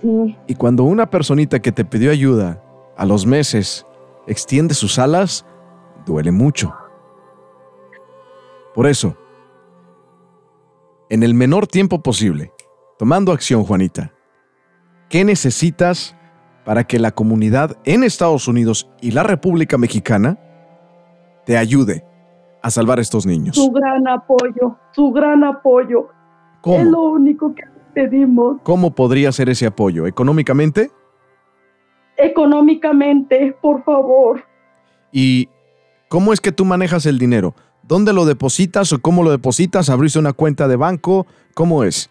Sí. 0.00 0.34
Y 0.46 0.54
cuando 0.54 0.84
una 0.84 1.10
personita 1.10 1.60
que 1.60 1.72
te 1.72 1.84
pidió 1.84 2.10
ayuda 2.10 2.62
a 2.96 3.04
los 3.04 3.26
meses 3.26 3.84
extiende 4.26 4.72
sus 4.72 4.98
alas, 4.98 5.44
duele 6.06 6.32
mucho. 6.32 6.74
Por 8.74 8.86
eso, 8.86 9.14
en 11.10 11.22
el 11.22 11.34
menor 11.34 11.66
tiempo 11.66 12.02
posible, 12.02 12.50
tomando 12.98 13.30
acción, 13.30 13.62
Juanita, 13.64 14.14
¿qué 15.10 15.22
necesitas 15.22 16.16
para 16.64 16.84
que 16.84 16.98
la 16.98 17.10
comunidad 17.10 17.76
en 17.84 18.04
Estados 18.04 18.48
Unidos 18.48 18.88
y 19.02 19.10
la 19.10 19.22
República 19.22 19.76
Mexicana 19.76 20.38
te 21.44 21.56
ayude 21.56 22.04
a 22.62 22.70
salvar 22.70 22.98
a 22.98 23.02
estos 23.02 23.26
niños? 23.26 23.56
Su 23.56 23.70
gran 23.70 24.06
apoyo, 24.08 24.78
su 24.92 25.10
gran 25.12 25.44
apoyo. 25.44 26.08
Es 26.64 26.84
lo 26.86 26.92
¿Cómo? 26.92 27.02
único 27.10 27.54
que 27.54 27.62
pedimos. 27.92 28.56
¿Cómo 28.62 28.94
podría 28.94 29.30
ser 29.32 29.48
ese 29.50 29.66
apoyo? 29.66 30.06
¿Económicamente? 30.06 30.90
Económicamente, 32.16 33.56
por 33.60 33.84
favor. 33.84 34.44
¿Y 35.12 35.48
cómo 36.08 36.32
es 36.32 36.40
que 36.40 36.52
tú 36.52 36.64
manejas 36.64 37.06
el 37.06 37.18
dinero? 37.18 37.54
¿Dónde 37.82 38.12
lo 38.12 38.24
depositas 38.24 38.92
o 38.92 39.00
cómo 39.00 39.22
lo 39.22 39.30
depositas? 39.30 39.90
¿Abriste 39.90 40.18
una 40.18 40.32
cuenta 40.32 40.68
de 40.68 40.76
banco? 40.76 41.26
¿Cómo 41.54 41.84
es? 41.84 42.10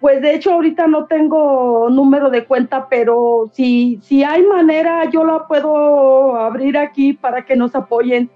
Pues 0.00 0.20
de 0.20 0.34
hecho 0.34 0.52
ahorita 0.52 0.86
no 0.86 1.06
tengo 1.06 1.88
número 1.90 2.28
de 2.30 2.44
cuenta, 2.44 2.88
pero 2.88 3.50
si, 3.52 3.98
si 4.02 4.22
hay 4.24 4.42
manera 4.42 5.08
yo 5.10 5.24
la 5.24 5.46
puedo 5.46 6.36
abrir 6.36 6.76
aquí 6.76 7.14
para 7.14 7.44
que 7.44 7.56
nos 7.56 7.74
apoyen. 7.74 8.30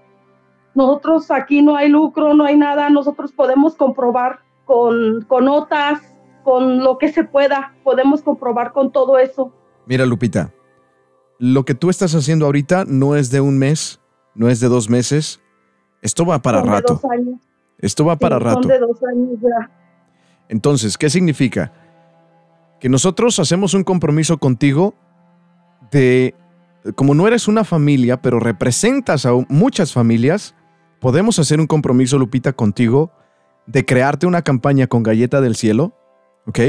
Nosotros 0.73 1.29
aquí 1.29 1.61
no 1.61 1.75
hay 1.75 1.89
lucro, 1.89 2.33
no 2.33 2.45
hay 2.45 2.57
nada, 2.57 2.89
nosotros 2.89 3.31
podemos 3.31 3.75
comprobar 3.75 4.39
con, 4.65 5.23
con 5.27 5.45
notas, 5.45 6.01
con 6.43 6.83
lo 6.83 6.97
que 6.97 7.11
se 7.11 7.23
pueda, 7.23 7.75
podemos 7.83 8.21
comprobar 8.21 8.71
con 8.71 8.91
todo 8.91 9.19
eso. 9.19 9.53
Mira, 9.85 10.05
Lupita, 10.05 10.53
lo 11.37 11.65
que 11.65 11.75
tú 11.75 11.89
estás 11.89 12.15
haciendo 12.15 12.45
ahorita 12.45 12.85
no 12.87 13.15
es 13.15 13.31
de 13.31 13.41
un 13.41 13.57
mes, 13.59 13.99
no 14.33 14.49
es 14.49 14.59
de 14.59 14.67
dos 14.67 14.89
meses. 14.89 15.41
Esto 16.01 16.25
va 16.25 16.39
para 16.39 16.59
Son 16.59 16.67
de 16.69 16.75
rato. 16.75 16.93
dos 16.93 17.05
años. 17.11 17.39
Esto 17.77 18.05
va 18.05 18.15
para 18.15 18.39
rato. 18.39 18.67
De 18.67 18.79
dos 18.79 19.03
años 19.03 19.39
ya. 19.41 19.69
Entonces, 20.51 20.97
¿qué 20.97 21.09
significa? 21.09 21.71
Que 22.81 22.89
nosotros 22.89 23.39
hacemos 23.39 23.73
un 23.73 23.85
compromiso 23.85 24.37
contigo 24.37 24.95
de, 25.91 26.35
como 26.95 27.15
no 27.15 27.25
eres 27.25 27.47
una 27.47 27.63
familia, 27.63 28.21
pero 28.21 28.37
representas 28.37 29.25
a 29.25 29.31
muchas 29.47 29.93
familias, 29.93 30.53
podemos 30.99 31.39
hacer 31.39 31.61
un 31.61 31.67
compromiso, 31.67 32.19
Lupita, 32.19 32.51
contigo 32.51 33.13
de 33.65 33.85
crearte 33.85 34.27
una 34.27 34.41
campaña 34.41 34.87
con 34.87 35.03
Galleta 35.03 35.39
del 35.39 35.55
Cielo, 35.55 35.93
¿ok? 36.45 36.59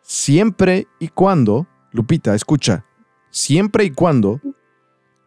Siempre 0.00 0.86
y 0.98 1.08
cuando, 1.08 1.66
Lupita, 1.92 2.34
escucha, 2.34 2.86
siempre 3.28 3.84
y 3.84 3.90
cuando 3.90 4.40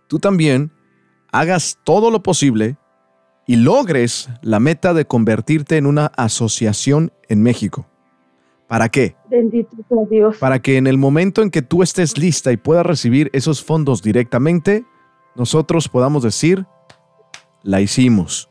tú 0.07 0.17
también 0.17 0.71
hagas 1.31 1.77
todo 1.83 2.09
lo 2.09 2.23
posible 2.23 2.75
y 3.45 3.57
logres 3.57 4.29
la 4.41 4.59
meta 4.59 4.95
de 4.95 5.05
convertirte 5.05 5.77
en 5.77 5.85
una 5.85 6.07
asociación 6.07 7.13
en 7.27 7.43
México. 7.43 7.85
¿Para 8.69 8.87
qué? 8.87 9.15
Bendito 9.31 9.75
sea 9.89 10.05
Dios. 10.09 10.37
Para 10.37 10.59
que 10.59 10.77
en 10.77 10.85
el 10.85 10.99
momento 10.99 11.41
en 11.41 11.49
que 11.49 11.63
tú 11.63 11.81
estés 11.81 12.19
lista 12.19 12.51
y 12.51 12.57
puedas 12.57 12.85
recibir 12.85 13.31
esos 13.33 13.63
fondos 13.63 14.03
directamente, 14.03 14.85
nosotros 15.35 15.89
podamos 15.89 16.21
decir, 16.21 16.67
la 17.63 17.81
hicimos. 17.81 18.47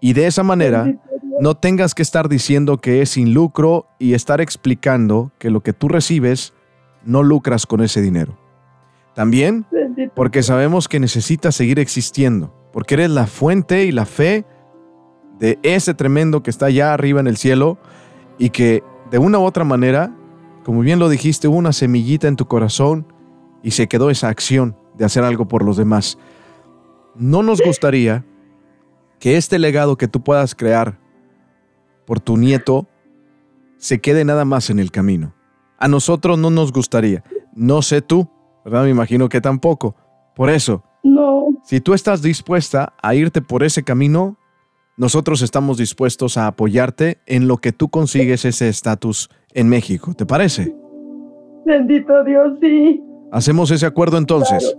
Y 0.00 0.14
de 0.14 0.26
esa 0.26 0.42
manera 0.42 0.92
no 1.40 1.54
tengas 1.54 1.94
que 1.94 2.02
estar 2.02 2.28
diciendo 2.28 2.78
que 2.78 3.02
es 3.02 3.10
sin 3.10 3.32
lucro 3.32 3.86
y 4.00 4.14
estar 4.14 4.40
explicando 4.40 5.30
que 5.38 5.50
lo 5.50 5.60
que 5.60 5.72
tú 5.72 5.88
recibes 5.88 6.52
no 7.04 7.22
lucras 7.22 7.66
con 7.66 7.82
ese 7.82 8.02
dinero. 8.02 8.36
También 9.14 9.64
porque 10.16 10.42
sabemos 10.42 10.88
que 10.88 10.98
necesitas 10.98 11.54
seguir 11.54 11.78
existiendo, 11.78 12.52
porque 12.72 12.94
eres 12.94 13.10
la 13.10 13.28
fuente 13.28 13.84
y 13.84 13.92
la 13.92 14.06
fe 14.06 14.44
de 15.38 15.60
ese 15.62 15.94
tremendo 15.94 16.42
que 16.42 16.50
está 16.50 16.66
allá 16.66 16.92
arriba 16.92 17.20
en 17.20 17.28
el 17.28 17.36
cielo 17.36 17.78
y 18.38 18.50
que 18.50 18.82
de 19.10 19.18
una 19.18 19.38
u 19.38 19.42
otra 19.44 19.64
manera, 19.64 20.14
como 20.64 20.80
bien 20.80 20.98
lo 20.98 21.08
dijiste, 21.08 21.48
hubo 21.48 21.56
una 21.56 21.72
semillita 21.72 22.28
en 22.28 22.36
tu 22.36 22.46
corazón 22.46 23.06
y 23.62 23.72
se 23.72 23.88
quedó 23.88 24.10
esa 24.10 24.28
acción 24.28 24.76
de 24.96 25.04
hacer 25.04 25.24
algo 25.24 25.48
por 25.48 25.64
los 25.64 25.76
demás. 25.76 26.18
No 27.16 27.42
nos 27.42 27.60
gustaría 27.60 28.24
que 29.18 29.36
este 29.36 29.58
legado 29.58 29.96
que 29.96 30.08
tú 30.08 30.22
puedas 30.22 30.54
crear 30.54 30.98
por 32.06 32.20
tu 32.20 32.36
nieto 32.36 32.86
se 33.76 34.00
quede 34.00 34.24
nada 34.24 34.44
más 34.44 34.70
en 34.70 34.78
el 34.78 34.90
camino. 34.90 35.34
A 35.78 35.88
nosotros 35.88 36.38
no 36.38 36.50
nos 36.50 36.72
gustaría. 36.72 37.24
No 37.54 37.82
sé 37.82 38.02
tú, 38.02 38.28
¿verdad? 38.64 38.84
Me 38.84 38.90
imagino 38.90 39.28
que 39.28 39.40
tampoco. 39.40 39.96
Por 40.34 40.50
eso, 40.50 40.84
No, 41.02 41.46
si 41.64 41.80
tú 41.80 41.94
estás 41.94 42.22
dispuesta 42.22 42.92
a 43.02 43.14
irte 43.14 43.40
por 43.40 43.62
ese 43.62 43.82
camino, 43.82 44.36
nosotros 45.00 45.40
estamos 45.40 45.78
dispuestos 45.78 46.36
a 46.36 46.46
apoyarte 46.46 47.20
en 47.24 47.48
lo 47.48 47.56
que 47.56 47.72
tú 47.72 47.88
consigues 47.88 48.44
ese 48.44 48.68
estatus 48.68 49.30
en 49.54 49.66
México. 49.66 50.12
¿Te 50.12 50.26
parece? 50.26 50.74
bendito 51.64 52.22
Dios, 52.22 52.58
sí. 52.60 53.02
Hacemos 53.32 53.70
ese 53.70 53.86
acuerdo 53.86 54.18
entonces. 54.18 54.76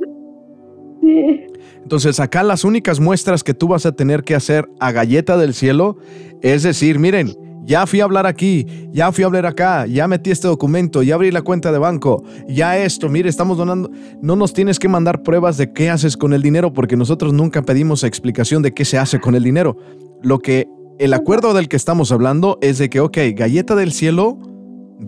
Sí, 1.02 1.48
Entonces 1.82 2.20
acá 2.20 2.44
las 2.44 2.64
únicas 2.64 3.00
muestras 3.00 3.44
que 3.44 3.56
tú 3.56 3.70
vas 3.70 3.88
a 3.88 3.94
tener 3.94 4.24
que 4.24 4.36
hacer 4.36 4.70
a 4.80 4.92
galleta 4.92 5.38
del 5.38 5.56
cielo 5.56 5.98
es 6.44 6.62
decir, 6.62 7.00
miren, 7.00 7.36
ya 7.64 7.88
fui 7.88 8.02
a 8.02 8.04
hablar 8.04 8.28
aquí, 8.28 8.68
ya 8.92 9.12
fui 9.12 9.24
a 9.24 9.28
hablar 9.28 9.48
acá, 9.48 9.88
ya 9.88 10.08
metí 10.08 10.30
este 10.30 10.48
documento, 10.48 11.02
ya 11.02 11.16
abrí 11.16 11.32
la 11.32 11.42
cuenta 11.42 11.72
de 11.72 11.80
banco, 11.80 12.24
ya 12.48 12.78
esto, 12.78 13.10
mire, 13.10 13.28
estamos 13.28 13.58
donando. 13.58 13.90
No 14.22 14.36
nos 14.36 14.54
tienes 14.54 14.78
que 14.78 14.88
mandar 14.88 15.24
pruebas 15.24 15.58
de 15.58 15.74
qué 15.74 15.90
haces 15.90 16.16
con 16.16 16.34
el 16.34 16.44
dinero 16.44 16.74
porque 16.74 16.96
nosotros 16.96 17.34
nunca 17.34 17.64
pedimos 17.64 18.04
explicación 18.04 18.62
de 18.62 18.74
qué 18.74 18.86
se 18.86 19.00
hace 19.00 19.20
con 19.20 19.34
el 19.34 19.44
dinero. 19.44 19.78
Lo 20.24 20.40
que 20.40 20.68
el 21.00 21.14
acuerdo 21.14 21.54
del 21.54 21.68
que 21.68 21.76
estamos 21.78 22.12
hablando 22.12 22.58
es 22.62 22.78
de 22.78 22.90
que, 22.90 23.00
ok, 23.00 23.18
Galleta 23.36 23.76
del 23.76 23.92
Cielo 23.92 24.38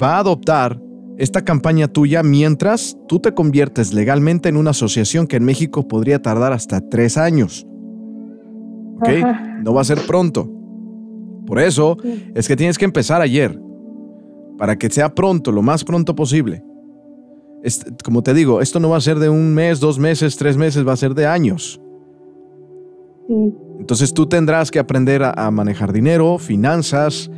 va 0.02 0.16
a 0.16 0.20
adoptar 0.20 0.82
esta 1.18 1.44
campaña 1.44 1.88
tuya 1.88 2.24
mientras 2.24 2.98
tú 3.08 3.20
te 3.20 3.34
conviertes 3.36 3.94
legalmente 3.94 4.50
en 4.50 4.58
una 4.58 4.72
asociación 4.72 5.28
que 5.28 5.36
en 5.36 5.44
México 5.46 5.88
podría 5.88 6.20
tardar 6.22 6.52
hasta 6.54 6.82
tres 6.90 7.18
años. 7.18 7.68
¿Ok? 8.98 9.10
Ajá. 9.24 9.60
No 9.64 9.74
va 9.76 9.82
a 9.82 9.86
ser 9.86 10.00
pronto. 10.08 10.50
Por 11.46 11.60
eso 11.60 11.98
Sí. 12.02 12.32
es 12.34 12.48
que 12.48 12.56
tienes 12.56 12.78
que 12.80 12.86
empezar 12.86 13.22
ayer, 13.22 13.60
para 14.58 14.78
que 14.78 14.90
sea 14.90 15.14
pronto, 15.14 15.52
lo 15.52 15.62
más 15.62 15.84
pronto 15.84 16.16
posible. 16.16 16.64
Como 18.04 18.24
te 18.24 18.34
digo, 18.34 18.60
esto 18.62 18.80
no 18.80 18.90
va 18.90 18.98
a 18.98 19.02
ser 19.02 19.20
de 19.20 19.30
un 19.30 19.54
mes, 19.54 19.80
dos 19.80 20.00
meses, 20.00 20.36
tres 20.38 20.58
meses, 20.58 20.86
va 20.88 20.94
a 20.94 20.98
ser 20.98 21.14
de 21.14 21.28
años. 21.28 21.80
sí. 23.28 23.54
Entonces 23.80 24.14
tú 24.14 24.28
tendrás 24.28 24.72
que 24.72 24.80
aprender 24.80 25.24
a, 25.24 25.32
a 25.32 25.52
manejar 25.52 25.92
dinero, 25.92 26.38
finanzas 26.38 27.30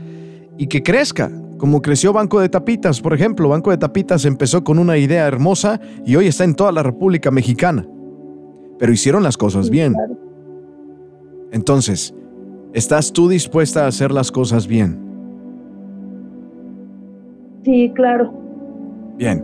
y 0.58 0.68
que 0.68 0.84
crezca, 0.84 1.32
como 1.58 1.82
creció 1.82 2.14
Banco 2.14 2.40
de 2.40 2.50
Tapitas, 2.50 3.02
por 3.02 3.14
ejemplo. 3.14 3.50
Banco 3.50 3.72
de 3.72 3.78
Tapitas 3.78 4.26
empezó 4.26 4.64
con 4.64 4.78
una 4.78 4.98
idea 4.98 5.26
hermosa 5.28 5.80
y 6.06 6.16
hoy 6.16 6.28
está 6.28 6.44
en 6.44 6.56
toda 6.56 6.72
la 6.72 6.84
República 6.84 7.32
Mexicana. 7.32 7.88
Pero 8.78 8.92
hicieron 8.92 9.24
las 9.24 9.38
cosas 9.38 9.70
bien. 9.70 9.96
Entonces, 11.52 12.14
¿estás 12.74 13.14
tú 13.14 13.30
dispuesta 13.30 13.86
a 13.86 13.88
hacer 13.88 14.12
las 14.12 14.32
cosas 14.32 14.68
bien? 14.68 15.00
Sí, 17.64 17.92
claro. 17.96 18.34
Bien. 19.18 19.44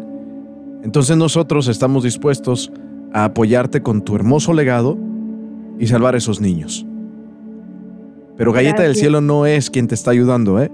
entonces 0.83 1.15
nosotros 1.15 1.69
estamos 1.69 2.03
dispuestos 2.03 2.73
a 3.13 3.23
apoyarte 3.23 3.81
con 3.81 4.01
tu 4.01 4.15
hermoso 4.15 4.53
legado 4.53 4.97
y 5.81 5.87
salvar 5.87 6.15
a 6.15 6.17
esos 6.19 6.39
niños. 6.39 6.85
Pero 8.37 8.53
Galleta 8.53 8.83
del. 8.83 8.95
Cielo 8.95 9.19
no 9.21 9.45
es 9.45 9.69
quien 9.69 9.87
te 9.87 9.95
está 9.95 10.11
ayudando, 10.11 10.61
¿eh? 10.61 10.71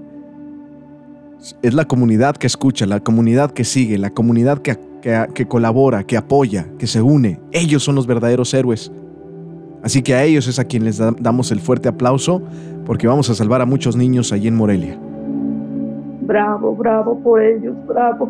Es 1.62 1.74
la 1.74 1.84
comunidad 1.86 2.36
que 2.36 2.46
escucha, 2.46 2.86
la 2.86 3.00
comunidad 3.00 3.50
que 3.52 3.64
sigue, 3.64 3.98
la 3.98 4.10
comunidad 4.10 4.58
que, 4.58 4.76
que- 5.02 5.26
que 5.34 5.46
colabora, 5.46 6.04
que 6.04 6.16
apoya, 6.16 6.66
que 6.78 6.86
se 6.86 7.00
une. 7.02 7.40
Ellos 7.52 7.82
son 7.82 7.94
los 7.94 8.06
verdaderos 8.06 8.52
héroes. 8.54 8.90
Así 9.82 10.02
que 10.02 10.14
a 10.14 10.24
ellos 10.24 10.48
es 10.48 10.58
a 10.58 10.64
quien 10.64 10.84
les 10.84 10.98
da- 10.98 11.14
damos 11.20 11.52
el 11.52 11.60
fuerte 11.60 11.88
aplauso 11.88 12.42
porque 12.84 13.06
vamos 13.06 13.30
a 13.30 13.34
salvar 13.34 13.60
a 13.60 13.66
muchos 13.66 13.96
niños 13.96 14.32
allí 14.32 14.48
en 14.48 14.56
Morelia. 14.56 14.98
Bravo, 16.22 16.74
bravo 16.74 17.18
por 17.20 17.40
ellos, 17.42 17.74
bravo. 17.86 18.28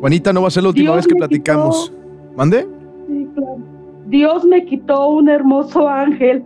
Juanita, 0.00 0.32
no 0.32 0.42
va 0.42 0.48
a 0.48 0.50
ser 0.50 0.62
la 0.62 0.68
última 0.68 0.84
Dios 0.92 0.96
vez 0.96 1.06
que 1.06 1.14
platicamos. 1.16 1.92
¿Mande? 2.36 2.66
Sí, 3.08 3.28
claro. 3.34 3.56
Dios 4.14 4.44
me 4.44 4.64
quitó 4.64 5.08
un 5.08 5.28
hermoso 5.28 5.88
ángel, 5.88 6.44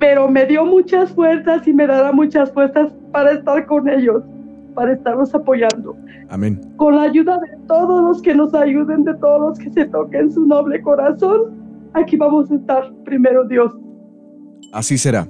pero 0.00 0.28
me 0.28 0.44
dio 0.44 0.66
muchas 0.66 1.12
fuerzas 1.12 1.64
y 1.68 1.72
me 1.72 1.86
dará 1.86 2.10
muchas 2.10 2.50
fuerzas 2.50 2.92
para 3.12 3.30
estar 3.30 3.64
con 3.66 3.88
ellos, 3.88 4.24
para 4.74 4.94
estarlos 4.94 5.32
apoyando. 5.36 5.96
Amén. 6.28 6.60
Con 6.78 6.96
la 6.96 7.02
ayuda 7.02 7.38
de 7.38 7.56
todos 7.68 8.02
los 8.02 8.20
que 8.22 8.34
nos 8.34 8.52
ayuden, 8.54 9.04
de 9.04 9.14
todos 9.14 9.40
los 9.40 9.58
que 9.60 9.70
se 9.70 9.84
toquen 9.84 10.32
su 10.32 10.44
noble 10.44 10.82
corazón, 10.82 11.42
aquí 11.92 12.16
vamos 12.16 12.50
a 12.50 12.56
estar, 12.56 12.92
primero 13.04 13.46
Dios. 13.46 13.72
Así 14.72 14.98
será. 14.98 15.28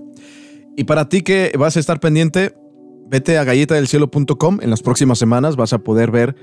Y 0.76 0.84
para 0.84 1.10
ti 1.10 1.20
que 1.20 1.52
vas 1.58 1.76
a 1.76 1.80
estar 1.80 2.00
pendiente, 2.00 2.54
vete 3.10 3.36
a 3.36 3.44
galletadelcielo.com. 3.44 4.60
En 4.62 4.70
las 4.70 4.80
próximas 4.80 5.18
semanas 5.18 5.56
vas 5.56 5.74
a 5.74 5.78
poder 5.78 6.10
ver 6.10 6.34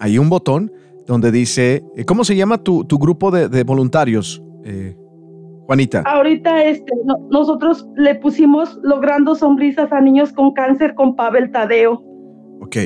ahí 0.00 0.18
un 0.18 0.28
botón 0.28 0.72
donde 1.10 1.32
dice, 1.32 1.82
eh, 1.96 2.04
¿cómo 2.04 2.22
se 2.22 2.36
llama 2.36 2.58
tu, 2.58 2.84
tu 2.84 2.96
grupo 2.96 3.32
de, 3.32 3.48
de 3.48 3.64
voluntarios, 3.64 4.40
eh, 4.64 4.96
Juanita? 5.66 6.02
Ahorita 6.06 6.62
este, 6.64 6.92
no- 7.04 7.18
nosotros 7.32 7.84
le 7.96 8.14
pusimos 8.14 8.78
logrando 8.84 9.34
sonrisas 9.34 9.90
a 9.90 10.00
niños 10.00 10.32
con 10.32 10.52
cáncer 10.52 10.94
con 10.94 11.16
Pavel 11.16 11.50
Tadeo. 11.50 12.00
Ok. 12.60 12.76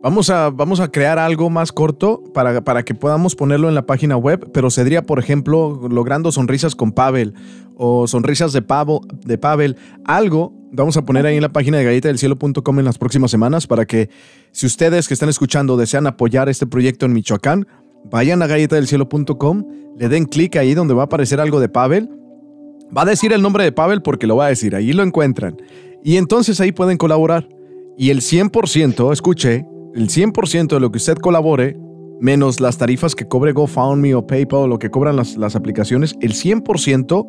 Vamos 0.00 0.30
a, 0.30 0.50
vamos 0.50 0.78
a 0.78 0.88
crear 0.88 1.18
algo 1.18 1.50
más 1.50 1.72
corto 1.72 2.22
para, 2.32 2.62
para 2.62 2.84
que 2.84 2.94
podamos 2.94 3.34
ponerlo 3.34 3.68
en 3.68 3.74
la 3.74 3.84
página 3.84 4.16
web, 4.16 4.48
pero 4.52 4.70
sería, 4.70 5.02
por 5.02 5.18
ejemplo, 5.18 5.88
logrando 5.90 6.30
sonrisas 6.30 6.76
con 6.76 6.92
Pavel 6.92 7.34
o 7.74 8.06
sonrisas 8.06 8.52
de, 8.52 8.62
Pavel. 8.62 9.76
Algo 10.04 10.52
vamos 10.70 10.96
a 10.96 11.04
poner 11.04 11.26
ahí 11.26 11.34
en 11.34 11.42
la 11.42 11.52
página 11.52 11.78
de 11.78 11.84
galletadelcielo.com 11.84 12.78
en 12.78 12.84
las 12.84 12.96
próximas 12.96 13.32
semanas 13.32 13.66
para 13.66 13.86
que 13.86 14.08
si 14.52 14.66
ustedes 14.66 15.08
que 15.08 15.14
están 15.14 15.30
escuchando 15.30 15.76
desean 15.76 16.06
apoyar 16.06 16.48
este 16.48 16.66
proyecto 16.66 17.04
en 17.06 17.12
Michoacán, 17.12 17.66
vayan 18.08 18.40
a 18.42 18.46
galletadelcielo.com, 18.46 19.64
le 19.98 20.08
den 20.08 20.26
clic 20.26 20.54
ahí 20.56 20.74
donde 20.74 20.94
va 20.94 21.02
a 21.02 21.06
aparecer 21.06 21.40
algo 21.40 21.58
de 21.58 21.68
Pavel. 21.68 22.08
Va 22.96 23.02
a 23.02 23.06
decir 23.06 23.32
el 23.32 23.42
nombre 23.42 23.64
de 23.64 23.72
Pavel 23.72 24.02
porque 24.02 24.28
lo 24.28 24.36
va 24.36 24.46
a 24.46 24.48
decir, 24.50 24.76
ahí 24.76 24.92
lo 24.92 25.02
encuentran. 25.02 25.56
Y 26.04 26.18
entonces 26.18 26.60
ahí 26.60 26.70
pueden 26.70 26.98
colaborar. 26.98 27.48
Y 27.96 28.10
el 28.10 28.20
100%, 28.20 29.12
escuche, 29.12 29.66
el 29.94 30.08
100% 30.08 30.68
de 30.68 30.80
lo 30.80 30.90
que 30.90 30.98
usted 30.98 31.16
colabore, 31.16 31.76
menos 32.20 32.60
las 32.60 32.78
tarifas 32.78 33.14
que 33.14 33.26
cobre 33.26 33.52
GoFundMe 33.52 34.14
o 34.14 34.26
PayPal 34.26 34.60
o 34.60 34.68
lo 34.68 34.78
que 34.78 34.90
cobran 34.90 35.16
las, 35.16 35.36
las 35.36 35.56
aplicaciones, 35.56 36.14
el 36.20 36.32
100% 36.32 37.26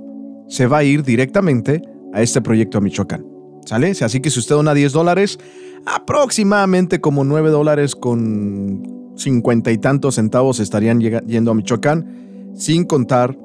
se 0.48 0.68
va 0.68 0.80
a 0.80 0.84
ir 0.84 1.04
directamente 1.04 1.82
a 2.14 2.22
este 2.22 2.42
proyecto 2.42 2.78
a 2.78 2.82
Michoacán. 2.82 3.26
¿Sale? 3.66 3.92
Así 4.02 4.20
que 4.20 4.30
si 4.30 4.40
usted 4.40 4.56
dona 4.56 4.74
10 4.74 4.94
dólares, 4.94 5.38
aproximadamente 5.86 7.00
como 7.00 7.24
9 7.24 7.50
dólares 7.50 7.96
con 7.96 9.14
50 9.16 9.72
y 9.72 9.78
tantos 9.78 10.16
centavos 10.16 10.60
estarían 10.60 11.00
yendo 11.00 11.52
a 11.52 11.54
Michoacán, 11.54 12.52
sin 12.56 12.86
contar 12.86 13.38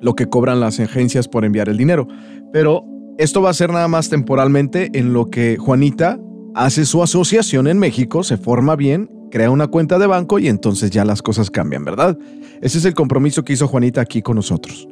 lo 0.00 0.14
que 0.14 0.26
cobran 0.26 0.60
las 0.60 0.80
agencias 0.80 1.28
por 1.28 1.44
enviar 1.44 1.68
el 1.68 1.76
dinero. 1.76 2.08
Pero 2.52 2.84
esto 3.18 3.42
va 3.42 3.50
a 3.50 3.54
ser 3.54 3.70
nada 3.70 3.88
más 3.88 4.08
temporalmente 4.08 4.90
en 4.94 5.12
lo 5.12 5.26
que 5.26 5.56
Juanita 5.58 6.18
hace 6.54 6.84
su 6.84 7.02
asociación 7.02 7.66
en 7.66 7.78
México, 7.78 8.22
se 8.22 8.36
forma 8.36 8.76
bien, 8.76 9.10
crea 9.30 9.50
una 9.50 9.66
cuenta 9.66 9.98
de 9.98 10.06
banco 10.06 10.38
y 10.38 10.48
entonces 10.48 10.90
ya 10.90 11.04
las 11.04 11.22
cosas 11.22 11.50
cambian, 11.50 11.84
¿verdad? 11.84 12.18
Ese 12.60 12.78
es 12.78 12.84
el 12.84 12.94
compromiso 12.94 13.44
que 13.44 13.54
hizo 13.54 13.66
Juanita 13.66 14.00
aquí 14.00 14.22
con 14.22 14.36
nosotros. 14.36 14.88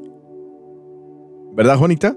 ¿Verdad, 1.54 1.76
Juanita? 1.76 2.16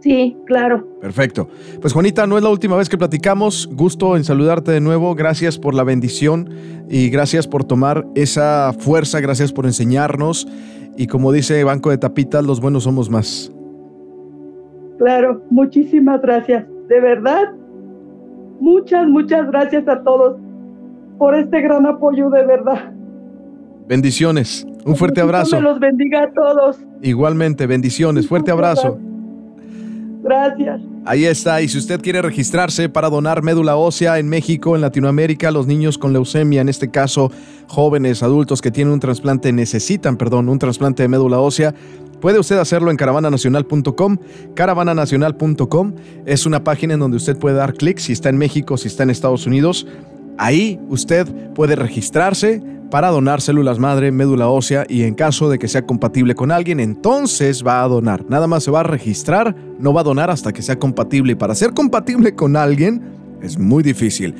Sí, 0.00 0.36
claro. 0.46 0.86
Perfecto. 1.00 1.48
Pues 1.80 1.92
Juanita, 1.92 2.26
no 2.26 2.38
es 2.38 2.42
la 2.42 2.48
última 2.48 2.76
vez 2.76 2.88
que 2.88 2.96
platicamos. 2.96 3.68
Gusto 3.70 4.16
en 4.16 4.24
saludarte 4.24 4.72
de 4.72 4.80
nuevo. 4.80 5.14
Gracias 5.14 5.58
por 5.58 5.74
la 5.74 5.84
bendición 5.84 6.48
y 6.88 7.10
gracias 7.10 7.46
por 7.46 7.64
tomar 7.64 8.06
esa 8.14 8.74
fuerza. 8.78 9.20
Gracias 9.20 9.52
por 9.52 9.66
enseñarnos. 9.66 10.48
Y 10.96 11.06
como 11.06 11.32
dice 11.32 11.62
Banco 11.64 11.90
de 11.90 11.98
Tapitas, 11.98 12.44
los 12.44 12.60
buenos 12.60 12.84
somos 12.84 13.10
más. 13.10 13.52
Claro, 14.98 15.42
muchísimas 15.50 16.20
gracias. 16.22 16.66
De 16.88 17.00
verdad, 17.00 17.54
muchas, 18.60 19.08
muchas 19.08 19.46
gracias 19.50 19.88
a 19.88 20.02
todos 20.02 20.36
por 21.18 21.34
este 21.34 21.60
gran 21.60 21.86
apoyo, 21.86 22.30
de 22.30 22.46
verdad. 22.46 22.92
Bendiciones. 23.86 24.66
Un 24.84 24.96
fuerte 24.96 25.20
abrazo. 25.20 25.56
Me 25.56 25.62
los 25.62 25.80
bendiga 25.80 26.22
a 26.22 26.32
todos. 26.32 26.78
Igualmente, 27.02 27.66
bendiciones. 27.66 28.28
Fuerte 28.28 28.50
abrazo. 28.50 28.98
Gracias. 30.22 30.80
Ahí 31.04 31.24
está. 31.24 31.60
Y 31.62 31.68
si 31.68 31.78
usted 31.78 32.00
quiere 32.00 32.22
registrarse 32.22 32.88
para 32.88 33.08
donar 33.08 33.42
médula 33.42 33.76
ósea 33.76 34.18
en 34.18 34.28
México, 34.28 34.76
en 34.76 34.82
Latinoamérica, 34.82 35.50
los 35.50 35.66
niños 35.66 35.98
con 35.98 36.12
leucemia, 36.12 36.60
en 36.60 36.68
este 36.68 36.90
caso 36.90 37.32
jóvenes, 37.68 38.22
adultos 38.22 38.60
que 38.60 38.70
tienen 38.70 38.92
un 38.92 39.00
trasplante, 39.00 39.52
necesitan, 39.52 40.16
perdón, 40.16 40.48
un 40.48 40.58
trasplante 40.58 41.02
de 41.02 41.08
médula 41.08 41.40
ósea, 41.40 41.74
puede 42.20 42.38
usted 42.38 42.58
hacerlo 42.58 42.90
en 42.90 42.96
caravananacional.com. 42.96 44.18
Caravananacional.com 44.54 45.94
es 46.26 46.46
una 46.46 46.62
página 46.64 46.94
en 46.94 47.00
donde 47.00 47.16
usted 47.16 47.36
puede 47.36 47.56
dar 47.56 47.74
clic 47.74 47.98
si 47.98 48.12
está 48.12 48.28
en 48.28 48.38
México, 48.38 48.76
si 48.76 48.88
está 48.88 49.02
en 49.02 49.10
Estados 49.10 49.46
Unidos. 49.46 49.86
Ahí 50.38 50.80
usted 50.88 51.26
puede 51.54 51.76
registrarse 51.76 52.62
para 52.90 53.08
donar 53.10 53.40
células 53.40 53.78
madre, 53.78 54.10
médula 54.10 54.48
ósea 54.48 54.84
y 54.88 55.02
en 55.02 55.14
caso 55.14 55.48
de 55.48 55.58
que 55.58 55.68
sea 55.68 55.86
compatible 55.86 56.34
con 56.34 56.50
alguien, 56.50 56.80
entonces 56.80 57.64
va 57.64 57.82
a 57.82 57.88
donar. 57.88 58.24
Nada 58.28 58.46
más 58.46 58.64
se 58.64 58.70
va 58.70 58.80
a 58.80 58.84
registrar, 58.84 59.54
no 59.78 59.92
va 59.92 60.00
a 60.00 60.04
donar 60.04 60.30
hasta 60.30 60.52
que 60.52 60.62
sea 60.62 60.78
compatible. 60.78 61.32
Y 61.32 61.36
para 61.36 61.54
ser 61.54 61.72
compatible 61.72 62.34
con 62.34 62.56
alguien 62.56 63.19
es 63.42 63.58
muy 63.58 63.82
difícil. 63.82 64.34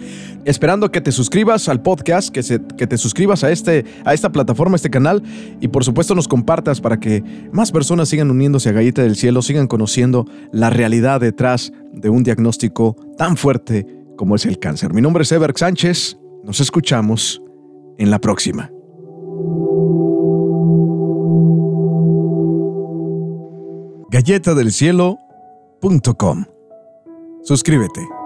Esperando 0.44 0.90
que 0.90 1.00
te 1.00 1.12
suscribas 1.12 1.68
al 1.68 1.82
podcast, 1.82 2.30
que, 2.30 2.42
se- 2.42 2.60
que 2.76 2.86
te 2.86 2.98
suscribas 2.98 3.44
a, 3.44 3.50
este, 3.50 3.84
a 4.04 4.14
esta 4.14 4.30
plataforma, 4.32 4.74
a 4.74 4.76
este 4.76 4.90
canal 4.90 5.22
y 5.60 5.68
por 5.68 5.84
supuesto 5.84 6.14
nos 6.14 6.28
compartas 6.28 6.80
para 6.80 6.98
que 7.00 7.22
más 7.52 7.72
personas 7.72 8.08
sigan 8.08 8.30
uniéndose 8.30 8.68
a 8.68 8.72
Galleta 8.72 9.02
del 9.02 9.16
Cielo, 9.16 9.42
sigan 9.42 9.66
conociendo 9.66 10.26
la 10.52 10.70
realidad 10.70 11.20
detrás 11.20 11.72
de 11.92 12.08
un 12.10 12.22
diagnóstico 12.22 12.96
tan 13.18 13.36
fuerte 13.36 13.86
como 14.16 14.36
es 14.36 14.46
el 14.46 14.58
cáncer. 14.58 14.92
Mi 14.92 15.00
nombre 15.00 15.22
es 15.22 15.32
Ever 15.32 15.52
Sánchez. 15.56 16.18
Nos 16.44 16.60
escuchamos 16.60 17.42
en 17.98 18.10
la 18.10 18.20
próxima. 18.20 18.70
Galletadelcielo.com 24.10 26.44
Suscríbete. 27.42 28.19